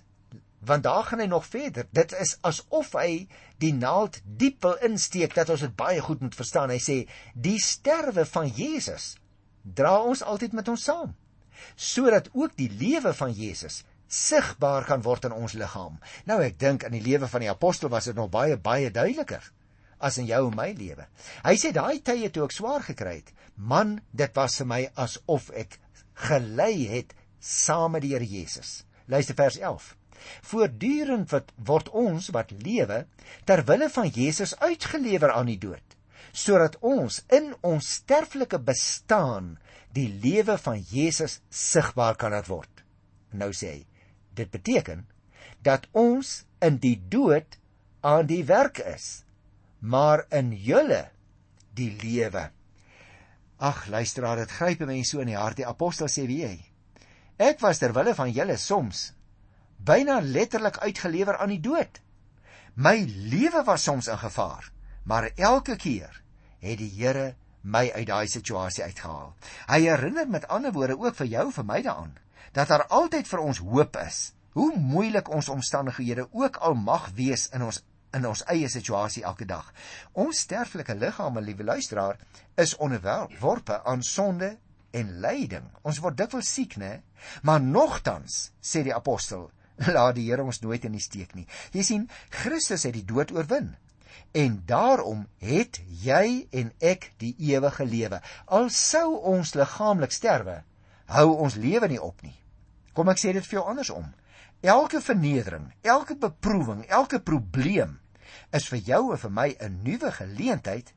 want 0.65 0.83
daar 0.83 1.03
gaan 1.03 1.19
hy 1.19 1.25
nog 1.25 1.45
verder. 1.45 1.87
Dit 1.91 2.13
is 2.19 2.37
asof 2.41 2.93
hy 2.97 3.27
die 3.61 3.73
naald 3.73 4.21
diep 4.25 4.63
wil 4.65 4.77
insteek 4.85 5.35
dat 5.37 5.49
ons 5.53 5.61
dit 5.65 5.75
baie 5.77 6.01
goed 6.01 6.23
moet 6.25 6.35
verstaan. 6.35 6.73
Hy 6.73 6.79
sê 6.81 6.97
die 7.33 7.59
sterwe 7.61 8.25
van 8.25 8.49
Jesus 8.49 9.15
dra 9.61 9.97
ons 10.01 10.23
altyd 10.23 10.53
met 10.57 10.69
ons 10.69 10.89
saam 10.89 11.13
sodat 11.79 12.27
ook 12.35 12.53
die 12.59 12.69
lewe 12.69 13.13
van 13.15 13.31
Jesus 13.33 13.79
sigbaar 14.11 14.85
kan 14.85 15.01
word 15.01 15.25
in 15.25 15.33
ons 15.33 15.55
liggaam. 15.57 15.95
Nou 16.29 16.37
ek 16.43 16.59
dink 16.59 16.83
in 16.85 16.93
die 16.93 17.01
lewe 17.01 17.29
van 17.31 17.41
die 17.41 17.49
apostel 17.49 17.89
was 17.89 18.09
dit 18.09 18.17
nog 18.17 18.29
baie 18.33 18.57
baie 18.57 18.91
duideliker 18.91 19.47
as 19.99 20.17
in 20.21 20.27
jou 20.29 20.45
en 20.49 20.57
my 20.57 20.71
lewe. 20.77 21.07
Hy 21.45 21.55
sê 21.59 21.71
daai 21.75 22.01
tye 22.03 22.29
toe 22.29 22.45
ek 22.47 22.55
swaar 22.55 22.83
gekry 22.85 23.19
het, 23.21 23.33
man, 23.55 23.99
dit 24.11 24.31
was 24.35 24.57
vir 24.61 24.69
my 24.71 24.81
asof 24.99 25.51
ek 25.55 25.79
gelei 26.27 26.87
het 26.91 27.13
saam 27.39 27.95
met 27.95 28.03
die 28.05 28.13
Here 28.15 28.25
Jesus. 28.25 28.83
Luister 29.07 29.37
vers 29.37 29.57
11. 29.59 29.93
Voortdurend 30.49 31.29
wat 31.33 31.51
word 31.67 31.89
ons 31.93 32.31
wat 32.33 32.53
lewe 32.63 33.03
ter 33.45 33.61
wille 33.67 33.89
van 33.93 34.09
Jesus 34.09 34.55
uitgelewer 34.59 35.33
aan 35.35 35.51
die 35.51 35.59
dood, 35.61 35.97
sodat 36.33 36.79
ons 36.81 37.21
in 37.33 37.53
ons 37.61 37.91
sterflike 37.99 38.59
bestaan 38.59 39.55
die 39.95 40.07
lewe 40.23 40.57
van 40.59 40.81
Jesus 40.91 41.39
sigbaar 41.49 42.17
kan 42.19 42.33
laat 42.35 42.49
word. 42.51 42.71
Nou 43.31 43.51
sê 43.53 43.75
hy, 43.75 43.83
dit 44.35 44.49
beteken 44.51 45.05
dat 45.65 45.87
ons 45.93 46.41
in 46.63 46.79
die 46.81 46.97
dood 47.11 47.59
aan 48.05 48.27
die 48.29 48.43
werk 48.47 48.81
is, 48.83 49.24
maar 49.85 50.25
in 50.33 50.51
julle 50.57 51.03
die 51.77 51.91
lewe. 52.01 52.49
Ag, 53.61 53.85
luisteraar, 53.87 54.41
dit 54.41 54.51
gryp 54.51 54.81
mense 54.87 55.13
so 55.13 55.21
in 55.21 55.29
die 55.31 55.37
hart. 55.37 55.59
Die 55.61 55.67
apostel 55.67 56.09
sê 56.11 56.25
wie 56.27 56.41
hy? 56.45 56.57
Ek 57.37 57.61
was 57.63 57.79
ter 57.79 57.93
wille 57.95 58.15
van 58.17 58.31
julle 58.33 58.57
soms 58.57 59.11
byna 59.85 60.21
letterlik 60.23 60.79
uitgelewer 60.81 61.37
aan 61.37 61.51
die 61.53 61.61
dood. 61.61 61.99
My 62.75 62.97
lewe 63.05 63.63
was 63.67 63.83
soms 63.83 64.07
in 64.07 64.17
gevaar, 64.17 64.71
maar 65.03 65.29
elke 65.35 65.75
keer 65.75 66.21
het 66.63 66.79
die 66.79 66.91
Here 66.95 67.35
my 67.61 67.89
uit 67.91 68.07
daai 68.07 68.27
situasie 68.27 68.83
uitgehaal. 68.83 69.33
Hy 69.69 69.79
herinner 69.85 70.29
met 70.29 70.47
ander 70.47 70.73
woorde 70.73 70.97
ook 70.97 71.17
vir 71.19 71.29
jou 71.29 71.49
vir 71.51 71.67
my 71.67 71.81
daaraan 71.85 72.15
dat 72.55 72.69
daar 72.71 72.85
altyd 72.87 73.27
vir 73.27 73.41
ons 73.43 73.59
hoop 73.59 73.97
is. 73.99 74.31
Hoe 74.55 74.71
moeilik 74.79 75.27
ons 75.29 75.49
omstandighede 75.51 76.29
ook 76.31 76.57
al 76.63 76.77
mag 76.79 77.09
wees 77.17 77.49
in 77.51 77.65
ons 77.67 77.81
in 78.15 78.25
ons 78.29 78.43
eie 78.51 78.69
situasie 78.71 79.23
elke 79.27 79.47
dag. 79.49 79.67
Ons 80.13 80.45
sterflike 80.45 80.95
liggame, 80.95 81.43
liewe 81.43 81.67
luisteraar, 81.67 82.19
is 82.57 82.75
onderworpe 82.81 83.81
aan 83.83 84.03
sonde 84.03 84.55
en 84.95 85.15
lyding. 85.21 85.67
Ons 85.83 85.99
word 86.03 86.17
dikwels 86.19 86.51
siek, 86.55 86.77
né? 86.79 87.01
Maar 87.43 87.63
nogtans, 87.63 88.51
sê 88.63 88.85
die 88.85 88.95
apostel, 88.95 89.49
laat 89.95 90.15
die 90.15 90.29
Here 90.29 90.45
ons 90.45 90.61
nooit 90.63 90.85
in 90.87 90.95
die 90.95 91.03
steek 91.03 91.35
nie. 91.35 91.47
Jy 91.75 91.83
sien, 91.83 92.05
Christus 92.31 92.87
het 92.87 92.95
die 92.95 93.07
dood 93.07 93.33
oorwin. 93.35 93.73
En 94.35 94.61
daarom 94.67 95.25
het 95.43 95.81
jy 96.03 96.47
en 96.55 96.71
ek 96.83 97.11
die 97.19 97.33
ewige 97.51 97.87
lewe. 97.87 98.21
Al 98.47 98.69
sou 98.71 99.17
ons 99.31 99.53
liggaamlik 99.55 100.15
sterwe, 100.15 100.61
hou 101.11 101.27
ons 101.43 101.55
lewe 101.59 101.87
nie 101.91 102.01
op 102.01 102.23
nie. 102.23 102.35
Kom 102.95 103.11
ek 103.11 103.19
sê 103.19 103.35
dit 103.35 103.43
vir 103.43 103.59
jou 103.59 103.65
andersom. 103.67 104.07
Elke 104.65 105.01
vernedering, 105.03 105.67
elke 105.83 106.15
beproewing, 106.19 106.85
elke 106.87 107.19
probleem 107.19 107.97
is 108.51 108.67
vir 108.71 108.83
jou 108.91 109.01
en 109.11 109.21
vir 109.23 109.33
my 109.39 109.49
'n 109.59 109.81
nuwe 109.83 110.11
geleentheid 110.11 110.93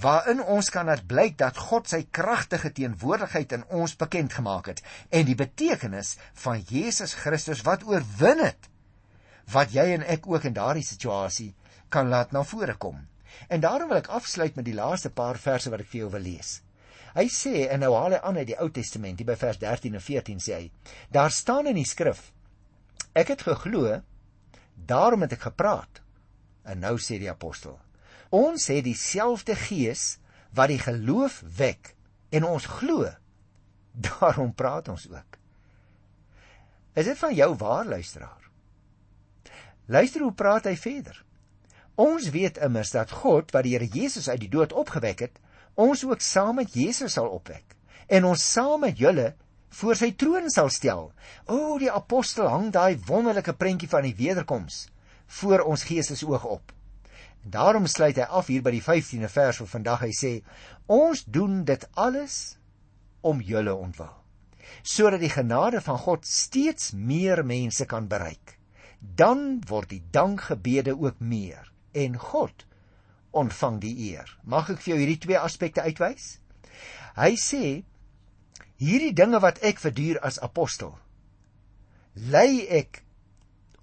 waarin 0.00 0.42
ons 0.42 0.70
kan 0.70 0.86
laat 0.86 1.06
blyk 1.06 1.36
dat 1.38 1.56
God 1.56 1.88
sy 1.88 2.06
kragtige 2.10 2.72
teenwoordigheid 2.72 3.52
in 3.52 3.64
ons 3.68 3.96
bekend 3.96 4.32
gemaak 4.32 4.66
het 4.66 4.82
en 5.10 5.26
die 5.26 5.34
betekenis 5.34 6.16
van 6.32 6.60
Jesus 6.60 7.14
Christus 7.14 7.62
wat 7.62 7.84
oorwin 7.84 8.44
het 8.44 8.70
wat 9.52 9.72
jy 9.74 9.90
en 9.94 10.06
ek 10.06 10.26
ook 10.30 10.44
in 10.44 10.54
daardie 10.54 10.86
situasie 10.86 11.54
kan 11.90 12.08
laat 12.08 12.32
na 12.32 12.42
vore 12.46 12.76
kom. 12.78 12.98
En 13.48 13.60
daarom 13.60 13.88
wil 13.90 13.98
ek 13.98 14.10
afsluit 14.14 14.56
met 14.56 14.66
die 14.66 14.76
laaste 14.76 15.10
paar 15.10 15.38
verse 15.38 15.70
wat 15.70 15.82
ek 15.82 15.90
vir 15.90 16.04
jou 16.04 16.10
wil 16.14 16.22
lees. 16.22 16.60
Hy 17.14 17.26
sê 17.34 17.66
en 17.66 17.82
nou 17.82 17.90
haal 17.96 18.14
hy 18.14 18.20
aan 18.22 18.38
uit 18.38 18.50
die 18.52 18.58
Ou 18.62 18.68
Testament, 18.70 19.18
hier 19.18 19.26
by 19.26 19.34
vers 19.38 19.58
13 19.58 19.96
en 19.98 20.04
14 20.04 20.42
sê 20.44 20.54
hy: 20.54 20.68
Daar 21.10 21.34
staan 21.34 21.66
in 21.66 21.78
die 21.80 21.88
skrif: 21.88 22.30
Ek 23.18 23.32
het 23.34 23.42
geglo, 23.42 23.98
daarom 24.86 25.26
het 25.26 25.34
ek 25.34 25.48
gepraat. 25.48 26.02
En 26.62 26.82
nou 26.82 26.96
sê 26.98 27.18
die 27.20 27.30
apostel: 27.30 27.78
Ons 28.30 28.68
het 28.70 28.84
dieselfde 28.84 29.56
gees 29.58 30.18
wat 30.54 30.70
die 30.70 30.80
geloof 30.82 31.40
wek 31.56 31.94
en 32.30 32.46
ons 32.46 32.66
glo. 32.78 33.08
Daarom 34.10 34.54
praat 34.54 34.88
ons 34.88 35.08
ook. 35.10 35.38
Is 36.94 37.06
dit 37.06 37.18
van 37.18 37.34
jou 37.34 37.54
waar 37.56 37.86
luisteraar? 37.86 38.50
Luister 39.86 40.22
hoe 40.22 40.32
praat 40.32 40.68
hy 40.70 40.76
verder. 40.78 41.16
Ons 41.98 42.30
weet 42.30 42.58
immers 42.62 42.92
dat 42.94 43.10
God 43.22 43.50
wat 43.54 43.66
die 43.66 43.74
Here 43.74 43.88
Jesus 43.90 44.28
uit 44.28 44.40
die 44.44 44.52
dood 44.52 44.72
opgewek 44.72 45.26
het, 45.26 45.40
ons 45.74 46.04
ook 46.06 46.22
saam 46.22 46.60
met 46.60 46.74
Jesus 46.74 47.16
sal 47.18 47.28
opwek 47.30 47.76
en 48.10 48.24
ons 48.26 48.42
saam 48.52 48.80
met 48.82 48.98
julle 48.98 49.32
voor 49.78 49.94
sy 49.94 50.10
troon 50.18 50.48
sal 50.50 50.70
stel. 50.70 51.10
O, 51.46 51.78
die 51.78 51.90
apostel 51.90 52.48
hang 52.50 52.70
daai 52.74 52.98
wonderlike 53.06 53.54
prentjie 53.54 53.90
van 53.90 54.02
die 54.06 54.16
wederkoms 54.18 54.88
voor 55.30 55.60
ons 55.60 55.84
gees 55.86 56.24
oog 56.24 56.44
op. 56.44 56.72
En 57.44 57.50
daarom 57.50 57.86
sluit 57.86 58.16
hy 58.16 58.26
af 58.28 58.50
hier 58.50 58.62
by 58.62 58.72
die 58.74 58.84
15de 58.84 59.30
vers 59.30 59.60
van 59.62 59.68
vandag. 59.74 60.00
Hy 60.04 60.12
sê: 60.16 60.32
"Ons 60.86 61.24
doen 61.24 61.64
dit 61.64 61.86
alles 61.94 62.56
om 63.20 63.40
julle 63.40 63.74
ontwil, 63.74 64.16
sodat 64.82 65.20
die 65.20 65.32
genade 65.32 65.80
van 65.80 65.98
God 65.98 66.26
steeds 66.26 66.92
meer 66.92 67.44
mense 67.44 67.86
kan 67.86 68.08
bereik. 68.08 68.58
Dan 69.00 69.60
word 69.68 69.88
die 69.88 70.02
dankgebede 70.10 70.96
ook 70.98 71.20
meer 71.20 71.72
en 71.92 72.18
God 72.18 72.66
ontvang 73.30 73.80
die 73.80 73.96
eer." 74.10 74.38
Mag 74.42 74.70
ek 74.70 74.82
vir 74.82 74.94
jou 74.94 74.98
hierdie 74.98 75.22
twee 75.26 75.38
aspekte 75.38 75.82
uitwys? 75.82 76.40
Hy 77.16 77.36
sê: 77.36 77.84
"Hierdie 78.76 79.14
dinge 79.14 79.40
wat 79.40 79.62
ek 79.62 79.78
verduur 79.78 80.20
as 80.20 80.40
apostel, 80.40 80.98
lei 82.14 82.66
ek 82.66 83.04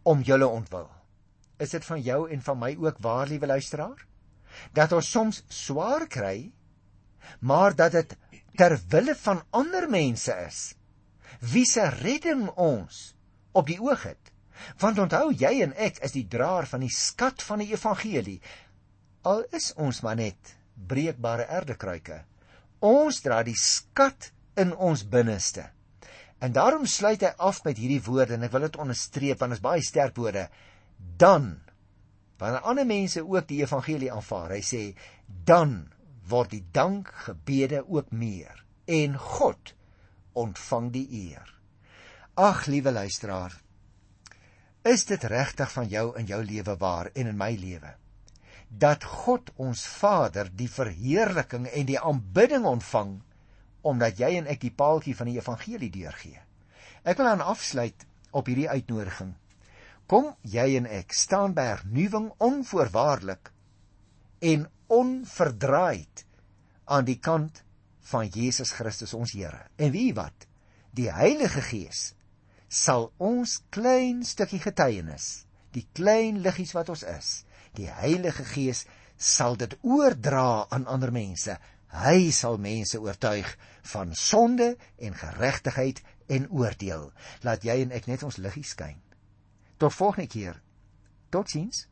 om 0.04 0.22
julle 0.22 0.48
ontwil." 0.48 0.97
Is 1.64 1.74
dit 1.76 1.86
van 1.86 2.02
jou 2.02 2.20
en 2.32 2.42
van 2.42 2.60
my 2.60 2.76
ook 2.80 3.02
waar 3.04 3.28
liewe 3.28 3.50
luisteraar? 3.50 4.06
Dat 4.74 4.94
ons 4.96 5.10
soms 5.12 5.44
swaar 5.48 6.08
kry 6.08 6.52
maar 7.40 7.76
dat 7.76 7.92
dit 7.92 8.16
ter 8.56 8.78
wille 8.90 9.16
van 9.16 9.44
ander 9.52 9.90
mense 9.90 10.34
is 10.48 10.62
wie 11.40 11.66
se 11.68 11.84
redding 12.00 12.48
ons 12.56 13.12
op 13.52 13.68
die 13.68 13.82
oog 13.82 14.04
het. 14.08 14.32
Want 14.82 15.00
onthou 15.00 15.34
jy 15.38 15.60
en 15.66 15.76
ek 15.76 16.00
is 16.06 16.16
die 16.16 16.26
draer 16.30 16.66
van 16.66 16.82
die 16.82 16.94
skat 16.94 17.44
van 17.46 17.62
die 17.62 17.70
evangelie. 17.76 18.40
Al 19.22 19.44
is 19.54 19.74
ons 19.76 20.02
maar 20.02 20.18
net 20.18 20.56
breekbare 20.88 21.46
erdekruike 21.60 22.24
ons 22.80 23.22
dra 23.26 23.42
die 23.44 23.58
skat 23.58 24.32
in 24.58 24.74
ons 24.74 25.04
binneste. 25.10 25.66
En 26.40 26.54
daarom 26.54 26.86
sluit 26.86 27.22
hy 27.22 27.34
af 27.42 27.64
met 27.66 27.78
hierdie 27.78 28.02
woorde 28.06 28.36
en 28.36 28.46
ek 28.46 28.54
wil 28.54 28.68
dit 28.68 28.78
onderstreep 28.78 29.40
want 29.42 29.56
dit 29.56 29.58
is 29.58 29.64
baie 29.64 29.82
sterk 29.82 30.18
woorde 30.18 30.48
dan 30.98 31.60
wanneer 32.38 32.62
ander 32.70 32.86
mense 32.86 33.24
ook 33.26 33.48
die 33.50 33.62
evangelie 33.64 34.12
aanvaar, 34.14 34.54
hy 34.58 34.62
sê 34.62 34.82
dan 35.26 35.88
word 36.30 36.52
die 36.54 36.64
dankgebede 36.72 37.84
ook 37.88 38.12
meer 38.12 38.64
en 38.86 39.18
God 39.18 39.74
ontvang 40.38 40.92
die 40.94 41.08
eer. 41.26 41.54
Ag 42.38 42.68
liewe 42.70 42.92
luisteraar, 42.94 43.56
is 44.86 45.08
dit 45.10 45.24
regtig 45.24 45.72
van 45.74 45.88
jou 45.90 46.12
in 46.20 46.30
jou 46.30 46.44
lewe 46.44 46.78
waar 46.78 47.10
en 47.14 47.34
in 47.34 47.40
my 47.40 47.56
lewe? 47.58 47.96
dat 48.68 49.04
God 49.04 49.50
ons 49.56 49.86
Vader 49.88 50.50
die 50.52 50.70
verheerliking 50.70 51.68
en 51.72 51.88
die 51.88 52.00
aanbidding 52.00 52.66
ontvang 52.68 53.18
omdat 53.88 54.20
jy 54.20 54.34
en 54.42 54.50
ek 54.52 54.60
die 54.66 54.74
paaltjie 54.76 55.16
van 55.16 55.30
die 55.30 55.38
evangelie 55.38 55.90
deurgee. 55.94 56.42
Ek 57.08 57.20
wil 57.20 57.30
aan 57.30 57.44
afsluit 57.46 58.04
op 58.36 58.50
hierdie 58.50 58.68
uitnodiging. 58.68 59.32
Kom 60.08 60.30
jy 60.48 60.78
en 60.80 60.86
ek 60.88 61.12
staan 61.12 61.52
by 61.56 61.66
hernuwing 61.74 62.30
onvoorwaardelik 62.44 63.50
en 64.50 64.68
onverdraaid 64.88 66.24
aan 66.96 67.08
die 67.10 67.18
kant 67.20 67.64
van 68.08 68.30
Jesus 68.32 68.72
Christus 68.72 69.14
ons 69.18 69.34
Here. 69.36 69.66
En 69.76 69.92
wie 69.92 70.14
wat? 70.16 70.48
Die 70.96 71.10
Heilige 71.12 71.62
Gees 71.62 72.14
sal 72.72 73.10
ons 73.20 73.58
klein 73.72 74.24
stukkie 74.28 74.62
getuienis, 74.64 75.46
die 75.76 75.84
klein 75.96 76.40
liggies 76.44 76.72
wat 76.76 76.88
ons 76.94 77.04
is, 77.04 77.32
die 77.76 77.90
Heilige 77.92 78.46
Gees 78.48 78.86
sal 79.18 79.60
dit 79.60 79.76
oordra 79.84 80.68
aan 80.72 80.88
ander 80.88 81.12
mense. 81.12 81.58
Hy 81.92 82.32
sal 82.36 82.56
mense 82.64 83.00
oortuig 83.00 83.50
van 83.92 84.16
sonde 84.16 84.76
en 85.04 85.20
geregtigheid 85.20 86.00
en 86.32 86.48
oordeel. 86.52 87.10
Laat 87.44 87.68
jy 87.68 87.82
en 87.84 87.94
ek 87.96 88.08
net 88.08 88.24
ons 88.28 88.40
liggie 88.40 88.66
skyn. 88.68 89.00
Tot 89.78 89.94
volgende 89.94 90.28
keer. 90.28 90.62
Totsiens. 91.30 91.88